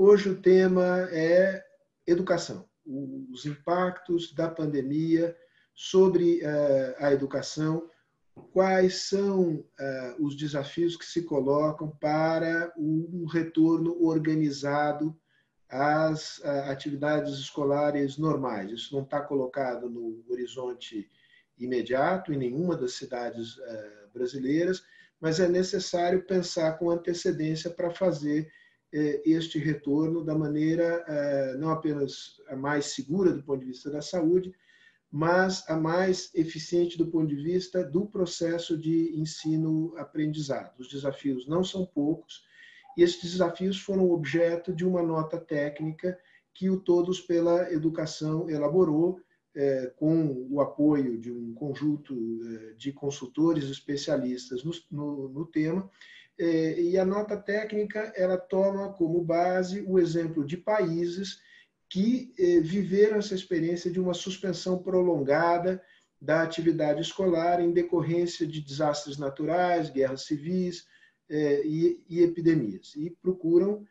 [0.00, 1.60] Hoje o tema é
[2.06, 5.36] educação, os impactos da pandemia
[5.74, 7.90] sobre uh, a educação,
[8.52, 15.18] quais são uh, os desafios que se colocam para um retorno organizado
[15.68, 18.70] às atividades escolares normais.
[18.70, 21.10] Isso não está colocado no horizonte
[21.58, 23.56] imediato em nenhuma das cidades
[24.14, 24.80] brasileiras,
[25.20, 28.48] mas é necessário pensar com antecedência para fazer
[28.92, 34.00] este retorno da maneira é, não apenas a mais segura do ponto de vista da
[34.00, 34.52] saúde,
[35.10, 40.78] mas a mais eficiente do ponto de vista do processo de ensino-aprendizado.
[40.78, 42.44] Os desafios não são poucos,
[42.96, 46.18] e esses desafios foram objeto de uma nota técnica
[46.52, 49.20] que o Todos pela Educação elaborou,
[49.54, 52.14] é, com o apoio de um conjunto
[52.76, 59.24] de consultores especialistas no, no, no tema, é, e a nota técnica ela toma como
[59.24, 61.40] base o exemplo de países
[61.90, 65.82] que é, viveram essa experiência de uma suspensão prolongada
[66.20, 70.86] da atividade escolar em decorrência de desastres naturais, guerras civis
[71.28, 72.94] é, e, epidemias.
[72.96, 73.86] E procuram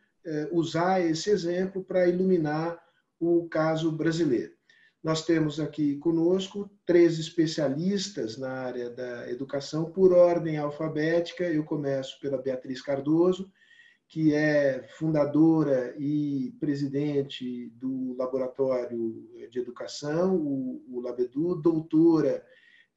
[0.52, 2.78] usar esse exemplo para iluminar
[3.18, 4.57] o caso brasileiro.
[5.02, 11.44] Nós temos aqui conosco três especialistas na área da educação por ordem alfabética.
[11.44, 13.50] Eu começo pela Beatriz Cardoso,
[14.08, 22.44] que é fundadora e presidente do Laboratório de Educação, o, Labedu, doutora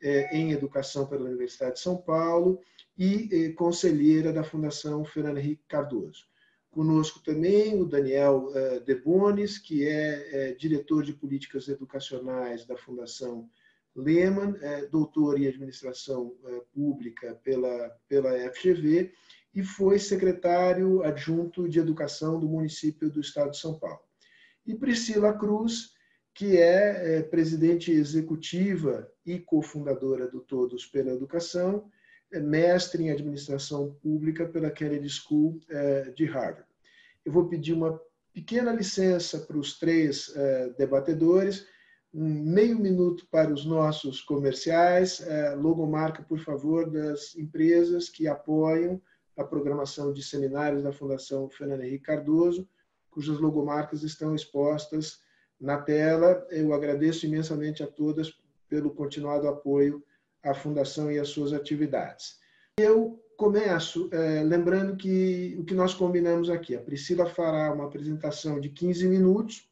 [0.02, 2.60] é, em Educação pela Universidade de São Paulo
[2.98, 6.31] e é, conselheira da Fundação Fernando Henrique Cardoso.
[6.72, 13.50] Conosco também o Daniel uh, Debones, que é, é, diretor de políticas educacionais da Fundação
[13.94, 16.34] Lehman, é, doutor em administração
[16.74, 19.12] pública pela, pela FGV
[19.54, 24.00] e foi secretário adjunto de educação do município do estado de São Paulo.
[24.66, 25.92] E Priscila Cruz,
[26.34, 31.92] que é, presidente executiva e cofundadora do Todos pela Educação,
[32.32, 35.60] é mestre em administração pública pela Kennedy School
[36.16, 36.71] de Harvard.
[37.26, 38.00] Eu vou pedir uma
[38.34, 41.66] pequena licença para os três é, debatedores,
[42.14, 45.24] um meio minuto para os nossos comerciais,
[45.58, 49.02] logomarca, por favor, das empresas que apoiam
[49.38, 52.68] a programação de seminários da Fundação Fernando Henrique Cardoso,
[53.10, 55.22] cujas logomarcas estão expostas
[55.60, 56.46] na tela.
[56.50, 58.34] Eu agradeço imensamente a todas
[58.68, 60.04] pelo continuado apoio
[60.44, 62.40] a fundação e as suas atividades.
[62.78, 68.60] Eu começo é, lembrando que o que nós combinamos aqui, a Priscila fará uma apresentação
[68.60, 69.68] de 15 minutos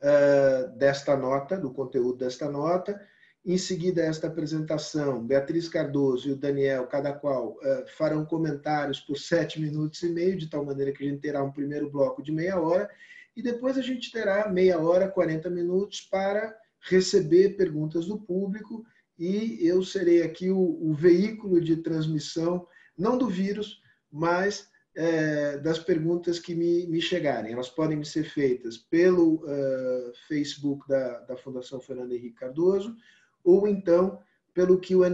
[0.00, 2.98] é, desta nota, do conteúdo desta nota.
[3.44, 9.18] Em seguida, esta apresentação, Beatriz Cardoso e o Daniel, cada qual, é, farão comentários por
[9.18, 12.32] sete minutos e meio, de tal maneira que a gente terá um primeiro bloco de
[12.32, 12.88] meia hora,
[13.36, 18.82] e depois a gente terá meia hora, 40 minutos para receber perguntas do público
[19.18, 22.66] e eu serei aqui o, o veículo de transmissão,
[22.96, 23.80] não do vírus,
[24.10, 27.52] mas é, das perguntas que me, me, chegarem.
[27.52, 32.96] Elas podem ser feitas pelo uh, Facebook da, da, Fundação Fernando Henrique Cardoso
[33.42, 34.20] ou então
[34.52, 35.08] pelo QA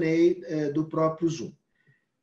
[0.45, 1.53] é, do próprio Zoom.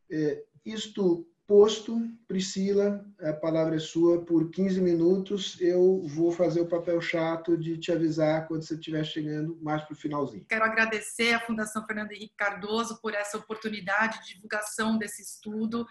[0.09, 5.57] É, isto posto, Priscila, a palavra é sua por 15 minutos.
[5.61, 9.93] Eu vou fazer o papel chato de te avisar quando você estiver chegando mais para
[9.93, 10.45] o finalzinho.
[10.49, 15.87] Quero agradecer à Fundação Fernando Henrique Cardoso por essa oportunidade de divulgação desse estudo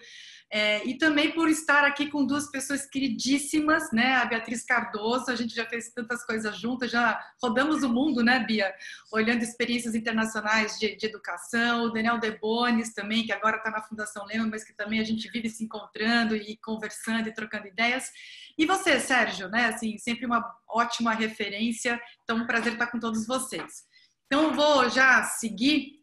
[0.52, 4.14] é, e também por estar aqui com duas pessoas queridíssimas, né?
[4.16, 8.40] A Beatriz Cardoso, a gente já fez tantas coisas juntas, já rodamos o mundo, né,
[8.40, 8.72] Bia?
[9.10, 11.84] Olhando experiências internacionais de, de educação.
[11.84, 15.28] O Daniel Debones também, que agora está na Fundação Lema, mas que também a gente
[15.30, 18.10] vive se encontrando e conversando e trocando ideias.
[18.58, 19.66] E você, Sérgio, né?
[19.66, 22.00] Assim, sempre uma ótima referência.
[22.22, 23.84] Então, um prazer estar com todos vocês.
[24.26, 26.00] Então, vou já seguir,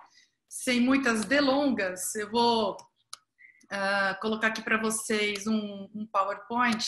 [0.50, 6.86] sem muitas delongas, eu vou uh, colocar aqui para vocês um, um, PowerPoint.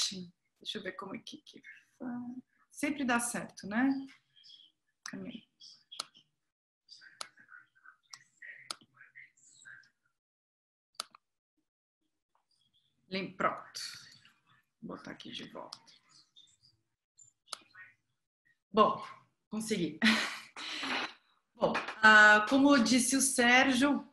[0.62, 1.42] Deixa eu ver como é que,
[2.72, 3.90] sempre dá certo, né?
[13.38, 13.82] Pronto.
[14.82, 15.78] Vou botar aqui de volta.
[18.72, 19.02] Bom,
[19.50, 20.00] consegui.
[21.56, 24.06] Bom, uh, como disse o Sérgio,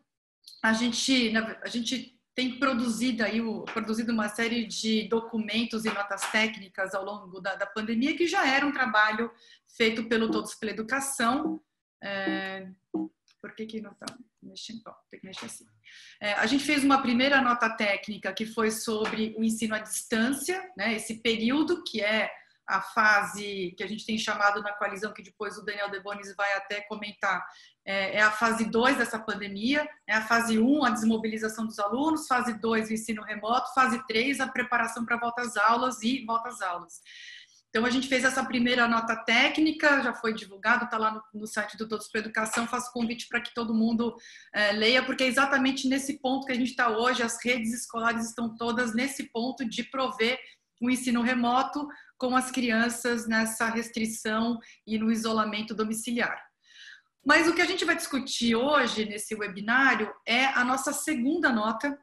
[0.63, 3.41] a gente, a gente tem produzido aí
[3.73, 8.47] produzido uma série de documentos e notas técnicas ao longo da, da pandemia que já
[8.47, 9.31] era um trabalho
[9.77, 11.61] feito pelo Todos pela Educação.
[12.03, 12.71] É,
[13.43, 14.07] por que, que não está
[14.41, 14.81] mexendo?
[14.85, 15.67] Bom, tem que mexer assim.
[16.21, 20.71] É, a gente fez uma primeira nota técnica que foi sobre o ensino à distância,
[20.77, 22.31] né, esse período que é
[22.69, 26.55] a fase que a gente tem chamado na coalizão, que depois o Daniel Debonis vai
[26.55, 27.45] até comentar,
[27.85, 32.29] é, a fase 2 dessa pandemia, é a fase 1, um, a desmobilização dos alunos,
[32.29, 36.49] fase 2, o ensino remoto, fase 3, a preparação para volta às aulas e volta
[36.49, 37.01] às aulas.
[37.73, 41.47] Então, a gente fez essa primeira nota técnica, já foi divulgado, está lá no, no,
[41.47, 42.67] site do Todos para Educação.
[42.67, 44.15] Faço convite para que todo mundo
[44.53, 47.23] é, leia, porque é exatamente nesse ponto que a gente está hoje.
[47.23, 50.39] As redes escolares estão todas nesse ponto de prover
[50.83, 51.89] o ensino remoto
[52.19, 56.39] com as crianças nessa restrição e no isolamento domiciliar.
[57.25, 61.99] Mas o que a gente vai discutir hoje nesse webinário é a nossa segunda nota,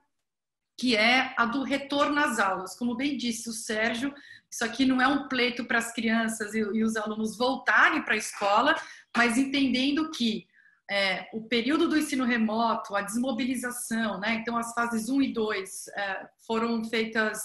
[0.79, 2.75] que é a do retorno às aulas.
[2.75, 4.11] Como bem disse o Sérgio,
[4.51, 8.15] isso aqui não é um pleito para as crianças e, e os alunos voltarem para
[8.15, 8.75] a escola,
[9.15, 10.47] mas entendendo que
[10.89, 14.35] é, o período do ensino remoto, a desmobilização, né?
[14.35, 17.39] então as fases 1 e 2 é, foram feitas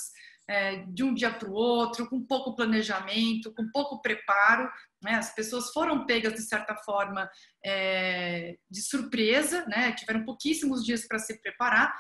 [0.49, 4.71] é, de um dia para o outro, com pouco planejamento, com pouco preparo.
[5.03, 5.15] Né?
[5.15, 7.31] As pessoas foram pegas, de certa forma,
[7.65, 9.93] é, de surpresa, né?
[9.93, 11.95] tiveram pouquíssimos dias para se preparar.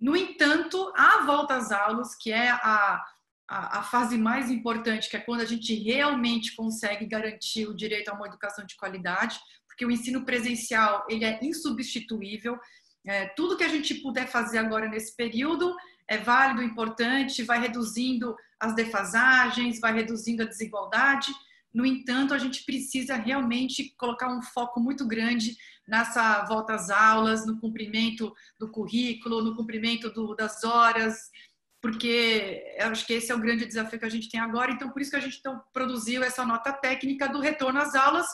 [0.00, 3.02] No entanto, a volta às aulas, que é a
[3.48, 8.10] a, a, fase mais importante, que é quando a gente realmente consegue garantir o direito
[8.10, 12.58] a uma educação de qualidade, porque o ensino presencial ele é insubstituível.
[13.06, 15.74] É, tudo que a gente puder fazer agora nesse período
[16.06, 21.32] é válido, importante, vai reduzindo as defasagens, vai reduzindo a desigualdade.
[21.72, 25.56] No entanto, a gente precisa realmente colocar um foco muito grande
[25.86, 31.30] nessa volta às aulas, no cumprimento do currículo, no cumprimento do, das horas,
[31.80, 34.72] porque eu acho que esse é o grande desafio que a gente tem agora.
[34.72, 38.26] Então, por isso que a gente então, produziu essa nota técnica do retorno às aulas,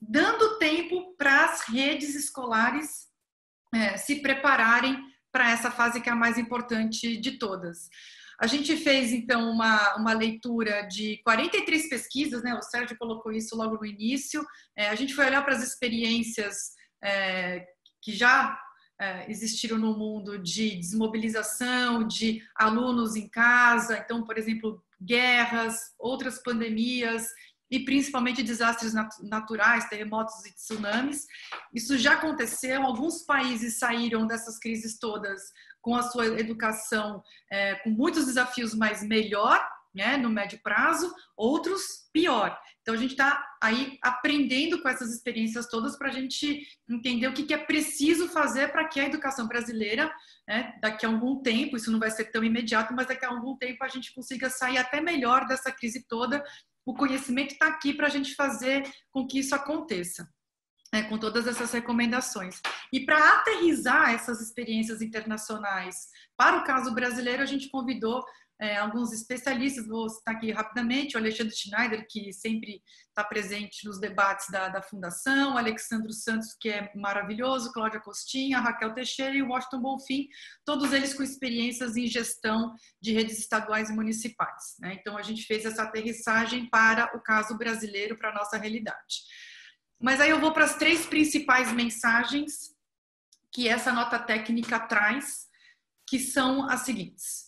[0.00, 3.08] dando tempo para as redes escolares
[3.74, 4.98] é, se prepararem
[5.30, 7.88] para essa fase que é a mais importante de todas.
[8.40, 12.54] A gente fez, então, uma, uma leitura de 43 pesquisas, né?
[12.54, 14.46] o Sérgio colocou isso logo no início.
[14.76, 17.66] É, a gente foi olhar para as experiências é,
[18.00, 18.56] que já
[19.00, 26.42] é, existiram no mundo de desmobilização, de alunos em casa, então, por exemplo, guerras, outras
[26.42, 27.28] pandemias
[27.70, 28.92] e principalmente desastres
[29.22, 31.26] naturais, terremotos e tsunamis.
[31.72, 37.90] Isso já aconteceu, alguns países saíram dessas crises todas com a sua educação é, com
[37.90, 39.64] muitos desafios, mas melhor,
[39.94, 42.58] né, no médio prazo, outros pior.
[42.88, 47.34] Então a gente está aí aprendendo com essas experiências todas para a gente entender o
[47.34, 50.10] que, que é preciso fazer para que a educação brasileira,
[50.48, 53.54] né, daqui a algum tempo, isso não vai ser tão imediato, mas daqui a algum
[53.58, 56.42] tempo a gente consiga sair até melhor dessa crise toda.
[56.86, 60.26] O conhecimento está aqui para a gente fazer com que isso aconteça.
[60.90, 62.62] É, com todas essas recomendações.
[62.90, 68.24] E para aterrizar essas experiências internacionais para o caso brasileiro, a gente convidou
[68.60, 74.00] é, alguns especialistas, vou citar aqui rapidamente, o Alexandre Schneider, que sempre está presente nos
[74.00, 79.42] debates da, da Fundação, o Alexandre Santos, que é maravilhoso, Cláudia Costinha, Raquel Teixeira e
[79.42, 80.28] Washington Bonfim,
[80.64, 84.74] todos eles com experiências em gestão de redes estaduais e municipais.
[84.80, 84.96] Né?
[85.00, 89.22] Então, a gente fez essa aterrissagem para o caso brasileiro, para a nossa realidade.
[90.00, 92.76] Mas aí eu vou para as três principais mensagens
[93.52, 95.46] que essa nota técnica traz,
[96.06, 97.47] que são as seguintes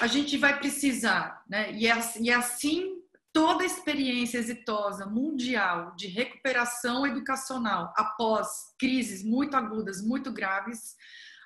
[0.00, 1.72] a gente vai precisar, né?
[1.72, 3.02] E, é, e é assim
[3.32, 8.48] toda experiência exitosa mundial de recuperação educacional após
[8.78, 10.94] crises muito agudas, muito graves,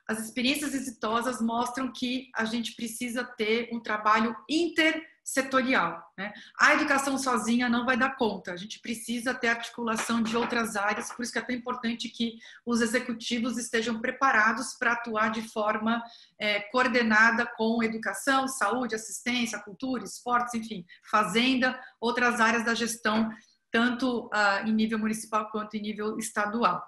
[0.09, 6.03] as experiências exitosas mostram que a gente precisa ter um trabalho inter setorial.
[6.17, 6.33] Né?
[6.59, 11.13] A educação sozinha não vai dar conta, a gente precisa ter articulação de outras áreas,
[11.13, 16.03] por isso que é tão importante que os executivos estejam preparados para atuar de forma
[16.39, 23.29] é, coordenada com educação, saúde, assistência, cultura, esportes, enfim, fazenda, outras áreas da gestão,
[23.71, 26.83] tanto uh, em nível municipal quanto em nível estadual.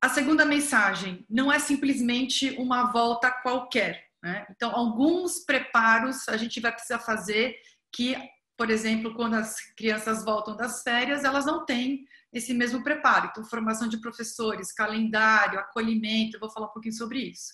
[0.00, 4.05] A segunda mensagem não é simplesmente uma volta qualquer.
[4.22, 4.46] Né?
[4.50, 7.56] Então, alguns preparos a gente vai precisar fazer
[7.92, 8.16] que,
[8.56, 13.28] por exemplo, quando as crianças voltam das férias, elas não têm esse mesmo preparo.
[13.30, 17.52] Então, formação de professores, calendário, acolhimento, eu vou falar um pouquinho sobre isso.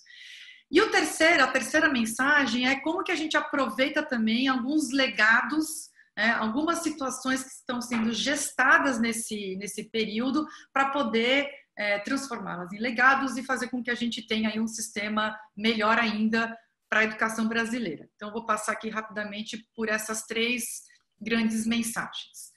[0.71, 5.91] E o terceiro, a terceira mensagem é como que a gente aproveita também alguns legados,
[6.17, 12.79] né, algumas situações que estão sendo gestadas nesse, nesse período para poder é, transformá-las em
[12.79, 16.57] legados e fazer com que a gente tenha aí um sistema melhor ainda
[16.89, 18.09] para a educação brasileira.
[18.15, 20.83] Então, vou passar aqui rapidamente por essas três
[21.21, 22.53] grandes mensagens.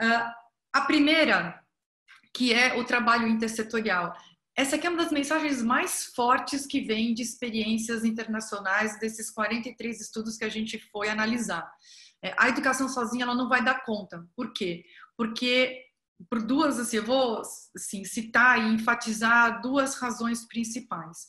[0.00, 0.32] Uh,
[0.72, 1.62] a primeira,
[2.34, 4.12] que é o trabalho intersetorial.
[4.56, 10.00] Essa aqui é uma das mensagens mais fortes que vem de experiências internacionais desses 43
[10.00, 11.70] estudos que a gente foi analisar.
[12.22, 14.26] É, a educação sozinha ela não vai dar conta.
[14.34, 14.84] Por quê?
[15.16, 15.85] Porque
[16.30, 17.42] por duas, assim, eu vou
[17.74, 21.26] assim, citar e enfatizar duas razões principais.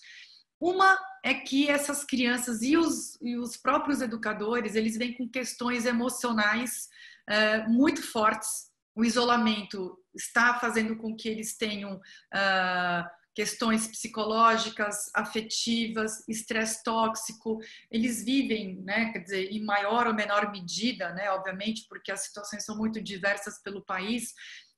[0.60, 5.86] Uma é que essas crianças e os, e os próprios educadores, eles vêm com questões
[5.86, 6.90] emocionais
[7.30, 8.72] é, muito fortes.
[8.96, 17.60] O isolamento está fazendo com que eles tenham uh, questões psicológicas, afetivas, estresse tóxico,
[17.92, 22.66] eles vivem, né, quer dizer, em maior ou menor medida, né, obviamente, porque as situações
[22.66, 24.34] são muito diversas pelo país,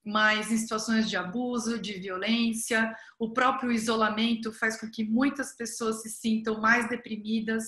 [0.06, 6.02] mas em situações de abuso, de violência, o próprio isolamento faz com que muitas pessoas
[6.02, 7.66] se sintam mais deprimidas,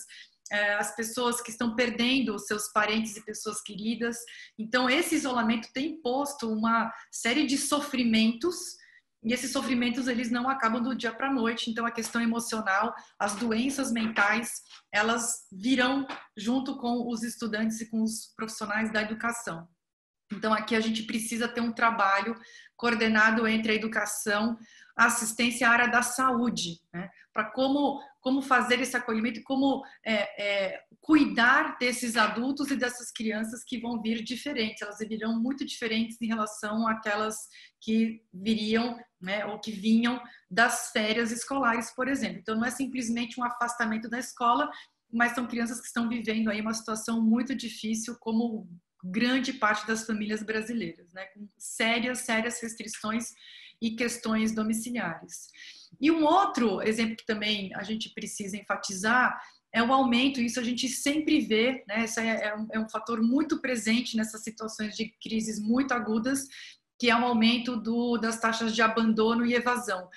[0.51, 4.17] é, as pessoas que estão perdendo os seus parentes e pessoas queridas.
[4.59, 8.81] Então, esse isolamento tem imposto uma série de sofrimentos
[9.23, 11.69] e esses sofrimentos eles não acabam do dia para a noite.
[11.69, 14.61] Então a questão emocional, as doenças mentais,
[14.91, 19.67] elas virão junto com os estudantes e com os profissionais da educação.
[20.31, 22.35] Então aqui a gente precisa ter um trabalho
[22.75, 24.57] coordenado entre a educação,
[24.95, 27.09] a assistência à área da saúde, né?
[27.33, 33.11] para como como fazer esse acolhimento e como é, é, cuidar desses adultos e dessas
[33.11, 34.81] crianças que vão vir diferentes.
[34.81, 37.35] Elas virão muito diferentes em relação àquelas
[37.81, 42.37] que viriam né, ou que vinham das férias escolares, por exemplo.
[42.39, 44.69] Então, não é simplesmente um afastamento da escola,
[45.11, 48.69] mas são crianças que estão vivendo aí uma situação muito difícil, como
[49.03, 53.31] grande parte das famílias brasileiras, né, com sérias, sérias restrições
[53.81, 55.47] e questões domiciliares.
[55.99, 59.39] E um outro exemplo que também a gente precisa enfatizar
[59.73, 62.03] é o aumento, isso a gente sempre vê, né?
[62.03, 66.45] Isso é, é, um, é um fator muito presente nessas situações de crises muito agudas,
[66.99, 70.09] que é o um aumento do, das taxas de abandono e evasão.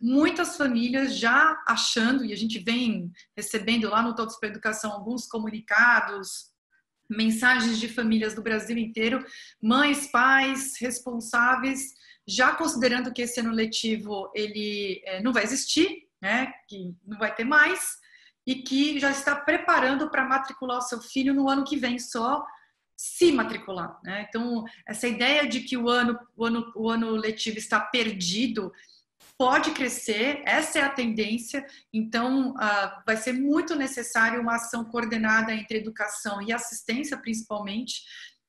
[0.00, 5.26] Muitas famílias já achando, e a gente vem recebendo lá no Todos para Educação alguns
[5.26, 6.51] comunicados,
[7.08, 9.24] mensagens de famílias do Brasil inteiro,
[9.60, 11.94] mães, pais, responsáveis,
[12.26, 17.34] já considerando que esse ano letivo ele é, não vai existir, né, que não vai
[17.34, 17.98] ter mais,
[18.46, 22.44] e que já está preparando para matricular o seu filho no ano que vem só,
[22.96, 23.98] se matricular.
[24.04, 24.26] Né?
[24.28, 28.72] Então, essa ideia de que o ano, o, ano, o ano letivo está perdido
[29.42, 35.52] pode crescer, essa é a tendência, então uh, vai ser muito necessário uma ação coordenada
[35.52, 38.04] entre educação e assistência, principalmente,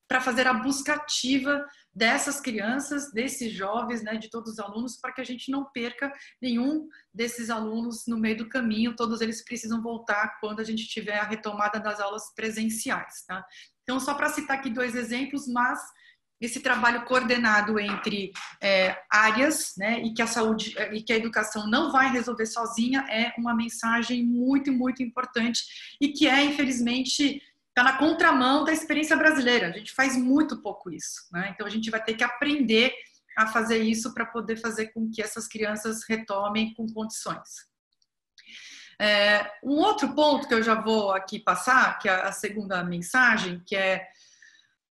[0.07, 5.12] para fazer a busca ativa dessas crianças, desses jovens, né, de todos os alunos, para
[5.12, 8.95] que a gente não perca nenhum desses alunos no meio do caminho.
[8.95, 13.25] Todos eles precisam voltar quando a gente tiver a retomada das aulas presenciais.
[13.27, 13.43] Tá?
[13.81, 15.79] Então, só para citar aqui dois exemplos, mas
[16.45, 18.31] esse trabalho coordenado entre
[18.62, 23.05] é, áreas, né, e que a saúde e que a educação não vai resolver sozinha
[23.09, 25.63] é uma mensagem muito, muito importante
[26.01, 29.67] e que é, infelizmente, está na contramão da experiência brasileira.
[29.67, 31.51] A gente faz muito pouco isso, né?
[31.53, 32.93] Então a gente vai ter que aprender
[33.38, 37.71] a fazer isso para poder fazer com que essas crianças retomem com condições.
[39.00, 43.62] É, um outro ponto que eu já vou aqui passar, que é a segunda mensagem,
[43.65, 44.07] que é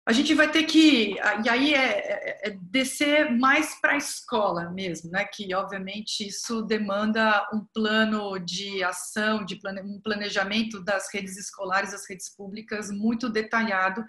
[0.05, 4.69] a gente vai ter que, e aí é, é, é descer mais para a escola
[4.71, 5.25] mesmo, né?
[5.25, 11.93] Que obviamente isso demanda um plano de ação, de plane, um planejamento das redes escolares,
[11.93, 14.05] das redes públicas muito detalhado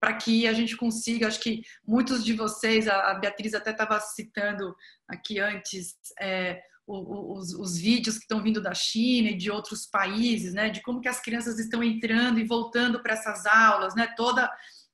[0.00, 4.74] para que a gente consiga, acho que muitos de vocês, a Beatriz até estava citando
[5.06, 10.52] aqui antes, é, os, os, vídeos que estão vindo da China e de outros países,
[10.54, 14.50] né, de como que as crianças estão entrando e voltando para essas aulas, né, toda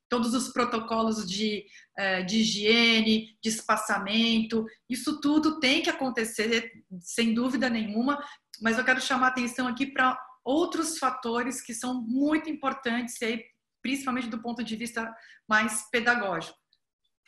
[0.08, 1.64] todos os protocolos de,
[1.96, 8.18] é, de higiene, de espaçamento, isso tudo tem que acontecer, sem dúvida nenhuma,
[8.60, 13.44] mas eu quero chamar atenção aqui para outros fatores que são muito importantes, aí,
[13.82, 15.14] principalmente do ponto de vista
[15.48, 16.56] mais pedagógico.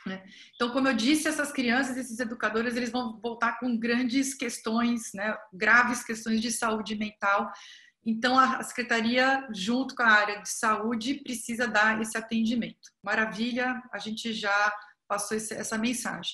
[0.06, 0.24] Né?
[0.54, 5.36] Então, como eu disse, essas crianças, esses educadores, eles vão voltar com grandes questões, né,
[5.52, 7.52] graves questões de saúde mental,
[8.04, 12.90] então, a secretaria, junto com a área de saúde, precisa dar esse atendimento.
[13.02, 14.72] Maravilha, a gente já
[15.06, 16.32] passou essa mensagem.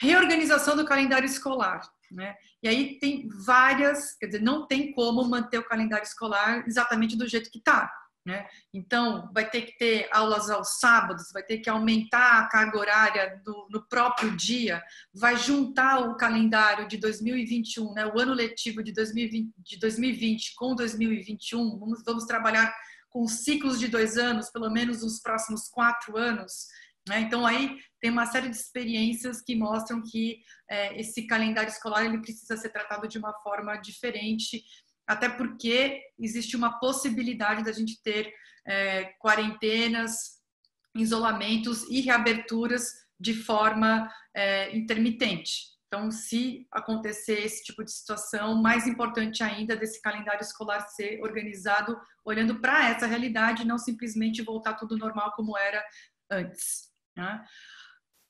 [0.00, 1.80] Reorganização do calendário escolar.
[2.10, 2.34] Né?
[2.62, 7.28] E aí tem várias, quer dizer, não tem como manter o calendário escolar exatamente do
[7.28, 7.90] jeito que está.
[8.24, 8.46] Né?
[8.72, 13.42] Então, vai ter que ter aulas aos sábados, vai ter que aumentar a carga horária
[13.44, 14.80] do, no próprio dia,
[15.12, 20.74] vai juntar o calendário de 2021, né, o ano letivo de 2020, de 2020 com
[20.76, 21.78] 2021.
[21.80, 22.72] Vamos, vamos trabalhar
[23.10, 26.68] com ciclos de dois anos, pelo menos nos próximos quatro anos.
[27.08, 27.20] Né?
[27.22, 32.20] Então, aí tem uma série de experiências que mostram que é, esse calendário escolar ele
[32.20, 34.64] precisa ser tratado de uma forma diferente,
[35.06, 38.32] até porque existe uma possibilidade da gente ter
[38.66, 40.40] é, quarentenas,
[40.94, 45.72] isolamentos e reaberturas de forma é, intermitente.
[45.86, 52.00] Então, se acontecer esse tipo de situação, mais importante ainda desse calendário escolar ser organizado
[52.24, 55.84] olhando para essa realidade, não simplesmente voltar tudo normal como era
[56.30, 56.90] antes.
[57.14, 57.44] Né?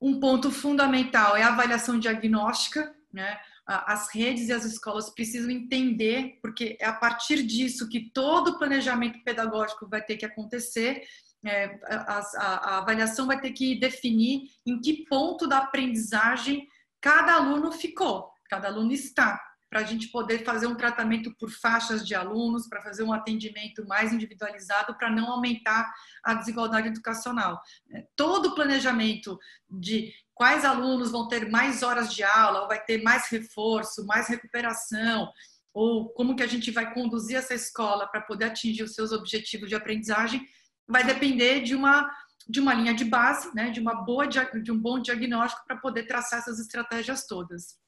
[0.00, 2.92] Um ponto fundamental é a avaliação diagnóstica.
[3.12, 3.38] Né?
[3.66, 8.58] As redes e as escolas precisam entender, porque é a partir disso que todo o
[8.58, 11.02] planejamento pedagógico vai ter que acontecer.
[11.44, 16.68] É, a, a, a avaliação vai ter que definir em que ponto da aprendizagem
[17.00, 19.40] cada aluno ficou, cada aluno está,
[19.72, 23.86] para a gente poder fazer um tratamento por faixas de alunos, para fazer um atendimento
[23.86, 25.90] mais individualizado, para não aumentar
[26.22, 27.58] a desigualdade educacional.
[27.90, 29.38] É, todo o planejamento
[29.70, 34.28] de quais alunos vão ter mais horas de aula, ou vai ter mais reforço, mais
[34.28, 35.26] recuperação,
[35.72, 39.70] ou como que a gente vai conduzir essa escola para poder atingir os seus objetivos
[39.70, 40.46] de aprendizagem,
[40.86, 42.10] vai depender de uma
[42.46, 46.08] de uma linha de base, né, de uma boa de um bom diagnóstico para poder
[46.08, 47.78] traçar essas estratégias todas.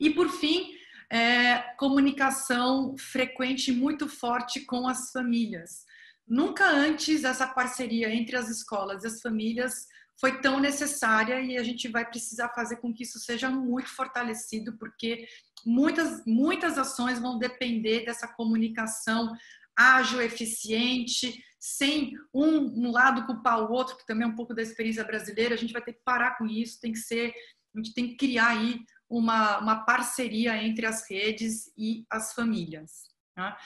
[0.00, 0.70] E por fim,
[1.10, 5.84] é, comunicação frequente muito forte com as famílias.
[6.26, 9.86] Nunca antes essa parceria entre as escolas e as famílias
[10.18, 14.76] foi tão necessária e a gente vai precisar fazer com que isso seja muito fortalecido,
[14.78, 15.26] porque
[15.64, 19.32] muitas, muitas ações vão depender dessa comunicação
[19.76, 24.62] ágil, eficiente, sem um, um lado culpar o outro, que também é um pouco da
[24.62, 27.34] experiência brasileira, a gente vai ter que parar com isso, tem que ser,
[27.74, 33.08] a gente tem que criar aí uma, uma parceria entre as redes e as famílias.
[33.34, 33.56] Tá?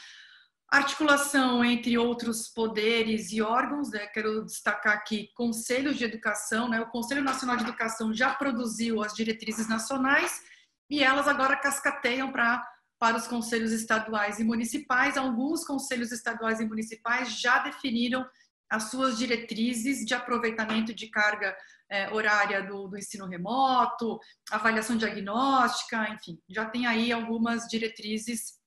[0.70, 4.06] Articulação entre outros poderes e órgãos, né?
[4.08, 6.80] quero destacar aqui conselhos de educação, né?
[6.80, 10.40] o Conselho Nacional de Educação já produziu as diretrizes nacionais
[10.88, 12.64] e elas agora cascateiam para
[13.00, 15.16] para os conselhos estaduais e municipais.
[15.16, 18.28] Alguns conselhos estaduais e municipais já definiram
[18.68, 21.56] as suas diretrizes de aproveitamento de carga
[21.90, 24.18] é, horária do, do, ensino remoto,
[24.50, 28.60] avaliação diagnóstica, enfim, já tem aí algumas diretrizes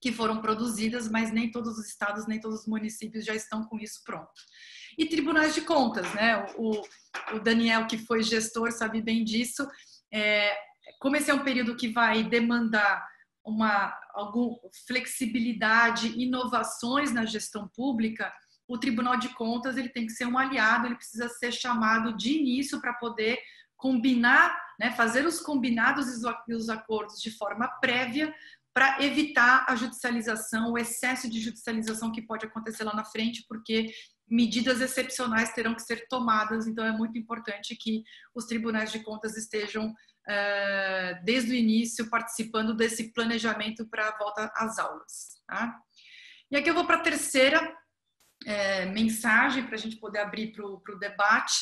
[0.00, 3.78] que foram produzidas, mas nem todos os estados, nem todos os municípios já estão com
[3.78, 4.30] isso pronto.
[4.96, 6.46] E tribunais de contas, né?
[6.56, 6.82] O,
[7.34, 9.66] o Daniel, que foi gestor, sabe bem disso.
[10.12, 10.56] É,
[11.00, 13.04] como esse é um período que vai demandar
[13.44, 18.32] uma algum, flexibilidade, inovações na gestão pública,
[18.68, 22.38] o Tribunal de Contas ele tem que ser um aliado, ele precisa ser chamado de
[22.38, 23.38] início para poder
[23.76, 26.06] combinar, né, fazer os combinados
[26.48, 28.34] e os acordos de forma prévia
[28.74, 33.90] para evitar a judicialização, o excesso de judicialização que pode acontecer lá na frente, porque
[34.28, 38.02] medidas excepcionais terão que ser tomadas, então é muito importante que
[38.34, 44.52] os tribunais de contas estejam uh, desde o início participando desse planejamento para a volta
[44.54, 45.40] às aulas.
[45.46, 45.80] Tá?
[46.50, 47.60] E aqui eu vou para a terceira
[48.48, 51.54] é, mensagem para a gente poder abrir para o debate.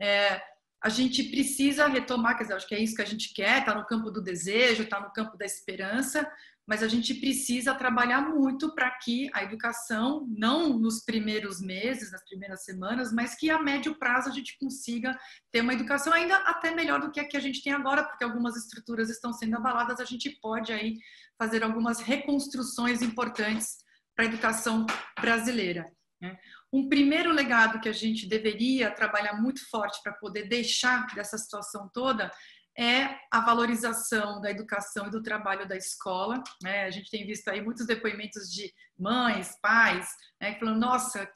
[0.00, 0.42] É,
[0.82, 3.72] a gente precisa retomar, quer dizer, acho que é isso que a gente quer, está
[3.72, 6.28] no campo do desejo, está no campo da esperança,
[6.66, 12.24] mas a gente precisa trabalhar muito para que a educação, não nos primeiros meses, nas
[12.24, 15.16] primeiras semanas, mas que a médio prazo a gente consiga
[15.52, 18.24] ter uma educação ainda até melhor do que a que a gente tem agora, porque
[18.24, 20.98] algumas estruturas estão sendo abaladas, a gente pode aí
[21.38, 23.76] fazer algumas reconstruções importantes
[24.16, 24.86] para a educação
[25.20, 25.88] brasileira.
[26.22, 26.38] Né?
[26.72, 31.90] Um primeiro legado que a gente deveria trabalhar muito forte para poder deixar dessa situação
[31.92, 32.30] toda
[32.78, 36.42] é a valorização da educação e do trabalho da escola.
[36.62, 36.84] Né?
[36.84, 40.08] A gente tem visto aí muitos depoimentos de mães, pais,
[40.40, 41.28] né, falando: nossa,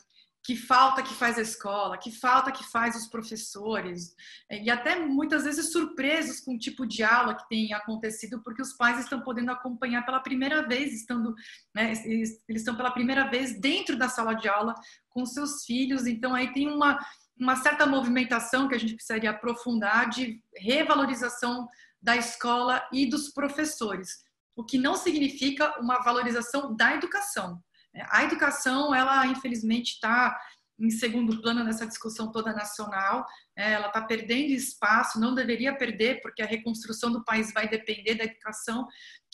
[0.47, 4.15] que falta que faz a escola, que falta que faz os professores,
[4.49, 8.73] e até muitas vezes surpresos com o tipo de aula que tem acontecido, porque os
[8.75, 11.35] pais estão podendo acompanhar pela primeira vez, estando,
[11.75, 14.73] né, eles estão pela primeira vez dentro da sala de aula
[15.09, 17.05] com seus filhos, então aí tem uma
[17.39, 21.69] uma certa movimentação que a gente precisaria aprofundar de revalorização
[22.01, 24.25] da escola e dos professores,
[24.57, 27.63] o que não significa uma valorização da educação.
[28.11, 30.39] A educação, ela infelizmente está
[30.79, 36.43] em segundo plano nessa discussão toda nacional, ela está perdendo espaço, não deveria perder, porque
[36.43, 38.87] a reconstrução do país vai depender da educação,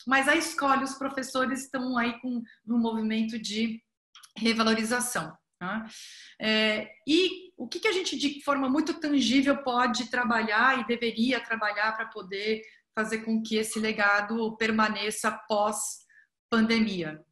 [0.07, 3.81] mas a escola os professores estão aí com um movimento de
[4.37, 5.35] revalorização.
[5.59, 5.85] Tá?
[6.41, 11.39] É, e o que, que a gente, de forma muito tangível, pode trabalhar e deveria
[11.39, 12.61] trabalhar para poder
[12.93, 17.23] fazer com que esse legado permaneça pós-pandemia?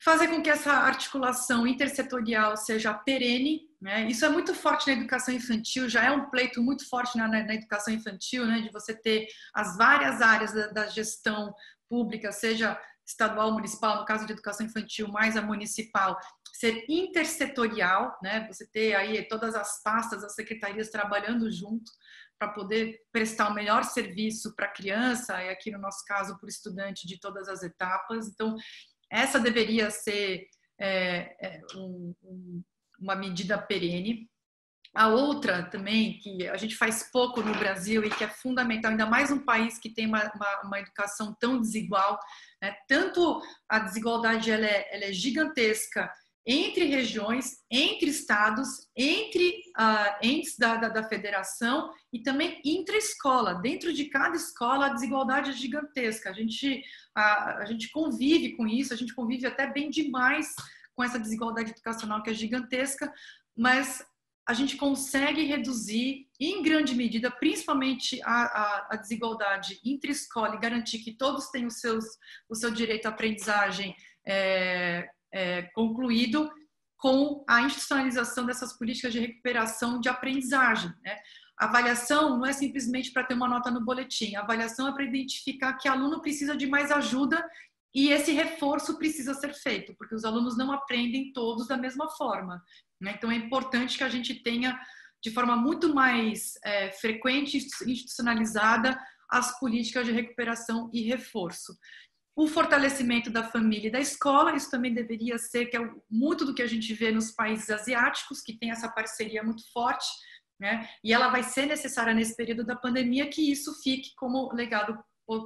[0.00, 4.06] Fazer com que essa articulação intersetorial seja perene, Né?
[4.08, 7.54] Isso é muito forte na educação infantil, já é um pleito muito forte na, na,
[7.54, 8.60] educação infantil, né?
[8.60, 11.54] de você ter as várias áreas da, da gestão
[11.88, 16.18] pública, seja estadual, municipal, no caso de educação infantil, mais a municipal,
[16.52, 18.46] ser intersetorial, né?
[18.48, 21.90] Você ter aí todas as pastas, as secretarias trabalhando junto
[22.38, 26.46] para poder prestar o melhor serviço para a criança e aqui no nosso caso para
[26.46, 28.28] o estudante de todas as etapas.
[28.28, 28.56] Então
[29.10, 30.46] essa deveria ser
[30.80, 32.62] é, é, um, um,
[33.00, 34.28] uma medida perene.
[34.94, 39.06] A outra também, que a gente faz pouco no Brasil e que é fundamental, ainda
[39.06, 42.18] mais um país que tem uma, uma, uma educação tão desigual,
[42.60, 42.74] né?
[42.88, 46.10] tanto a desigualdade ela é, ela é gigantesca
[46.50, 53.52] entre regiões, entre estados, entre uh, entes da, da, da, federação e também entre escola.
[53.52, 56.30] Dentro de cada escola, a desigualdade é gigantesca.
[56.30, 56.82] A gente,
[57.14, 60.54] a, a gente convive com isso, a gente convive até bem demais
[60.94, 63.12] com essa desigualdade educacional que é gigantesca,
[63.54, 64.02] mas
[64.48, 70.60] a gente consegue reduzir, em grande medida, principalmente a, a, a desigualdade entre escola e
[70.60, 72.06] garantir que todos tenham os seus,
[72.48, 73.94] o seu direito à aprendizagem
[74.26, 76.50] é, é, concluído
[76.96, 80.92] com a institucionalização dessas políticas de recuperação de aprendizagem.
[81.02, 81.16] Né?
[81.58, 85.04] A avaliação não é simplesmente para ter uma nota no boletim, a avaliação é para
[85.04, 87.44] identificar que aluno precisa de mais ajuda
[87.94, 92.62] e esse reforço precisa ser feito, porque os alunos não aprendem todos da mesma forma.
[93.00, 93.14] Né?
[93.16, 94.78] Então, é importante que a gente tenha,
[95.22, 98.98] de forma muito mais é, frequente e institucionalizada,
[99.30, 101.76] as políticas de recuperação e reforço.
[102.38, 106.54] O fortalecimento da família e da escola, isso também deveria ser, que é muito do
[106.54, 110.06] que a gente vê nos países asiáticos, que tem essa parceria muito forte,
[110.56, 110.88] né?
[111.02, 114.96] E ela vai ser necessária nesse período da pandemia que isso fique como legado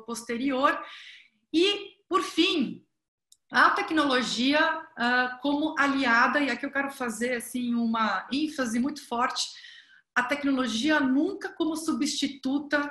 [0.05, 0.79] posterior.
[1.51, 2.85] E por fim,
[3.51, 9.49] a tecnologia uh, como aliada, e aqui eu quero fazer assim uma ênfase muito forte,
[10.15, 12.87] a tecnologia nunca como substituta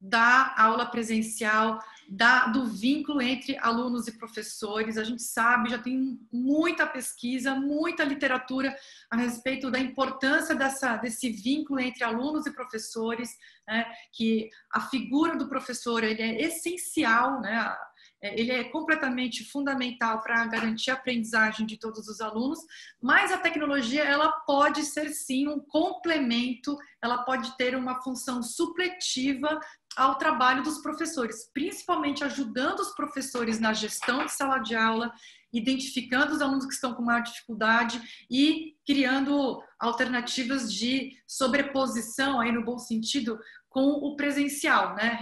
[0.00, 1.78] da aula presencial,
[2.10, 4.98] da, do vínculo entre alunos e professores.
[4.98, 8.76] A gente sabe, já tem muita pesquisa, muita literatura
[9.08, 13.30] a respeito da importância dessa, desse vínculo entre alunos e professores,
[13.66, 13.86] né?
[14.12, 17.76] que a figura do professor ele é essencial, né?
[18.22, 22.58] É, ele é completamente fundamental para garantir a aprendizagem de todos os alunos,
[23.00, 29.58] mas a tecnologia ela pode ser sim um complemento, ela pode ter uma função supletiva
[29.96, 35.12] ao trabalho dos professores, principalmente ajudando os professores na gestão de sala de aula,
[35.52, 38.00] identificando os alunos que estão com maior dificuldade
[38.30, 45.18] e criando alternativas de sobreposição, aí no bom sentido, com o presencial, né?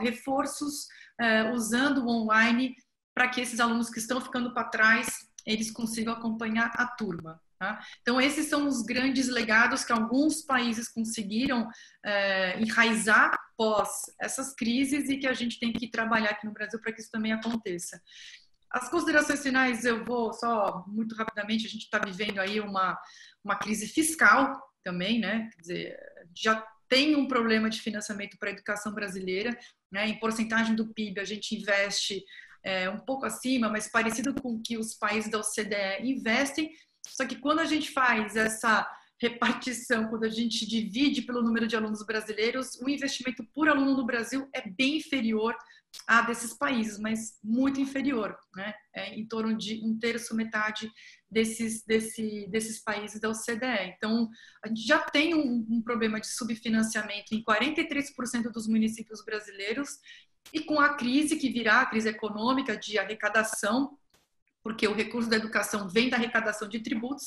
[0.00, 0.86] reforços
[1.20, 2.74] é, usando o online
[3.14, 7.40] para que esses alunos que estão ficando para trás eles consigam acompanhar a turma.
[7.58, 7.80] Tá?
[8.00, 11.68] Então, esses são os grandes legados que alguns países conseguiram
[12.04, 16.80] é, enraizar pós essas crises e que a gente tem que trabalhar aqui no Brasil
[16.80, 18.02] para que isso também aconteça.
[18.68, 21.66] As considerações finais eu vou só muito rapidamente.
[21.66, 22.98] A gente está vivendo aí uma,
[23.44, 25.48] uma crise fiscal também, né?
[25.52, 25.98] Quer dizer,
[26.36, 29.56] já tem um problema de financiamento para a educação brasileira.
[29.92, 30.08] Né?
[30.08, 32.24] Em porcentagem do PIB, a gente investe
[32.64, 36.72] é, um pouco acima, mas parecido com o que os países da OCDE investem.
[37.06, 38.90] Só que quando a gente faz essa
[39.22, 44.04] repartição, quando a gente divide pelo número de alunos brasileiros, o investimento por aluno no
[44.04, 45.56] Brasil é bem inferior
[46.08, 48.74] a desses países, mas muito inferior, né?
[48.92, 50.90] É em torno de um terço, metade
[51.30, 53.94] desses, desse, desses países da OCDE.
[53.96, 54.28] Então,
[54.64, 59.98] a gente já tem um, um problema de subfinanciamento em 43% dos municípios brasileiros,
[60.52, 63.96] e com a crise que virá, a crise econômica de arrecadação,
[64.64, 67.26] porque o recurso da educação vem da arrecadação de tributos,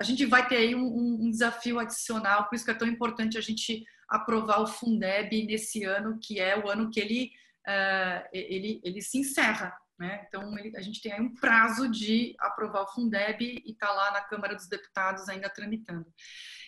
[0.00, 3.36] a gente vai ter aí um, um desafio adicional, por isso que é tão importante
[3.36, 7.30] a gente aprovar o Fundeb nesse ano, que é o ano que ele,
[7.68, 10.24] uh, ele, ele se encerra, né?
[10.26, 14.22] Então, a gente tem aí um prazo de aprovar o Fundeb e está lá na
[14.22, 16.06] Câmara dos Deputados ainda tramitando.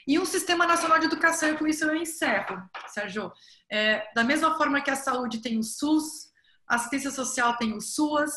[0.07, 3.33] E um Sistema Nacional de Educação, e com isso eu encerro, Sérgio.
[3.71, 6.31] É, da mesma forma que a saúde tem o SUS,
[6.69, 8.31] a assistência social tem o SUAS,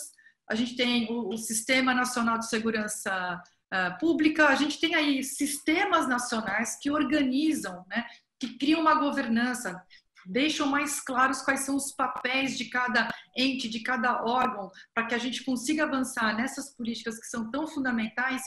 [0.50, 3.42] a gente tem o, o Sistema Nacional de Segurança
[3.76, 8.06] uh, Pública, a gente tem aí sistemas nacionais que organizam, né,
[8.40, 9.84] que criam uma governança,
[10.26, 15.16] deixam mais claros quais são os papéis de cada ente, de cada órgão, para que
[15.16, 18.42] a gente consiga avançar nessas políticas que são tão fundamentais.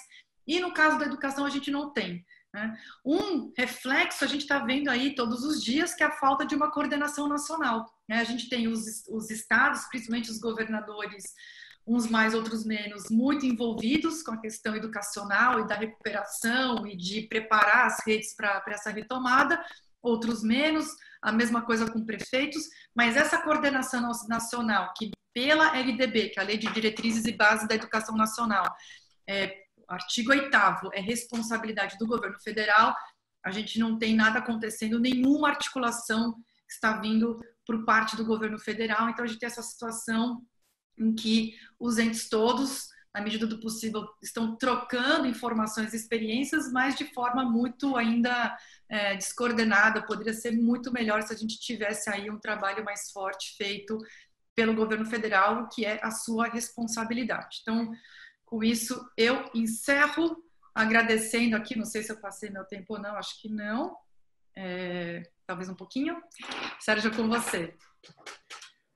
[0.47, 2.25] E no caso da educação, a gente não tem.
[2.53, 2.77] Né?
[3.05, 6.55] Um reflexo a gente está vendo aí todos os dias que é a falta de
[6.55, 7.87] uma coordenação nacional.
[8.09, 8.19] Né?
[8.19, 11.25] A gente tem os, os estados, principalmente os governadores
[11.89, 17.23] uns mais, outros menos, muito envolvidos com a questão educacional e da recuperação e de
[17.23, 19.59] preparar as redes para essa retomada,
[20.03, 20.87] outros menos,
[21.23, 22.63] a mesma coisa com prefeitos,
[22.95, 27.67] mas essa coordenação nacional, que pela LDB, que é a Lei de Diretrizes e Bases
[27.67, 28.65] da Educação Nacional,
[29.27, 29.57] é,
[29.89, 30.51] artigo 8
[30.93, 32.95] é responsabilidade do governo federal,
[33.45, 36.37] a gente não tem nada acontecendo, nenhuma articulação
[36.69, 40.43] está vindo por parte do governo federal, então a gente tem essa situação
[40.99, 46.97] em que os entes todos, na medida do possível, estão trocando informações e experiências, mas
[46.97, 48.57] de forma muito ainda
[48.89, 50.03] é, descoordenada.
[50.03, 53.99] Poderia ser muito melhor se a gente tivesse aí um trabalho mais forte feito
[54.55, 57.61] pelo governo federal, que é a sua responsabilidade.
[57.63, 57.93] Então,
[58.45, 60.43] com isso, eu encerro
[60.75, 63.97] agradecendo aqui, não sei se eu passei meu tempo ou não, acho que não.
[64.57, 66.21] É, talvez um pouquinho.
[66.81, 67.75] Sérgio, com você.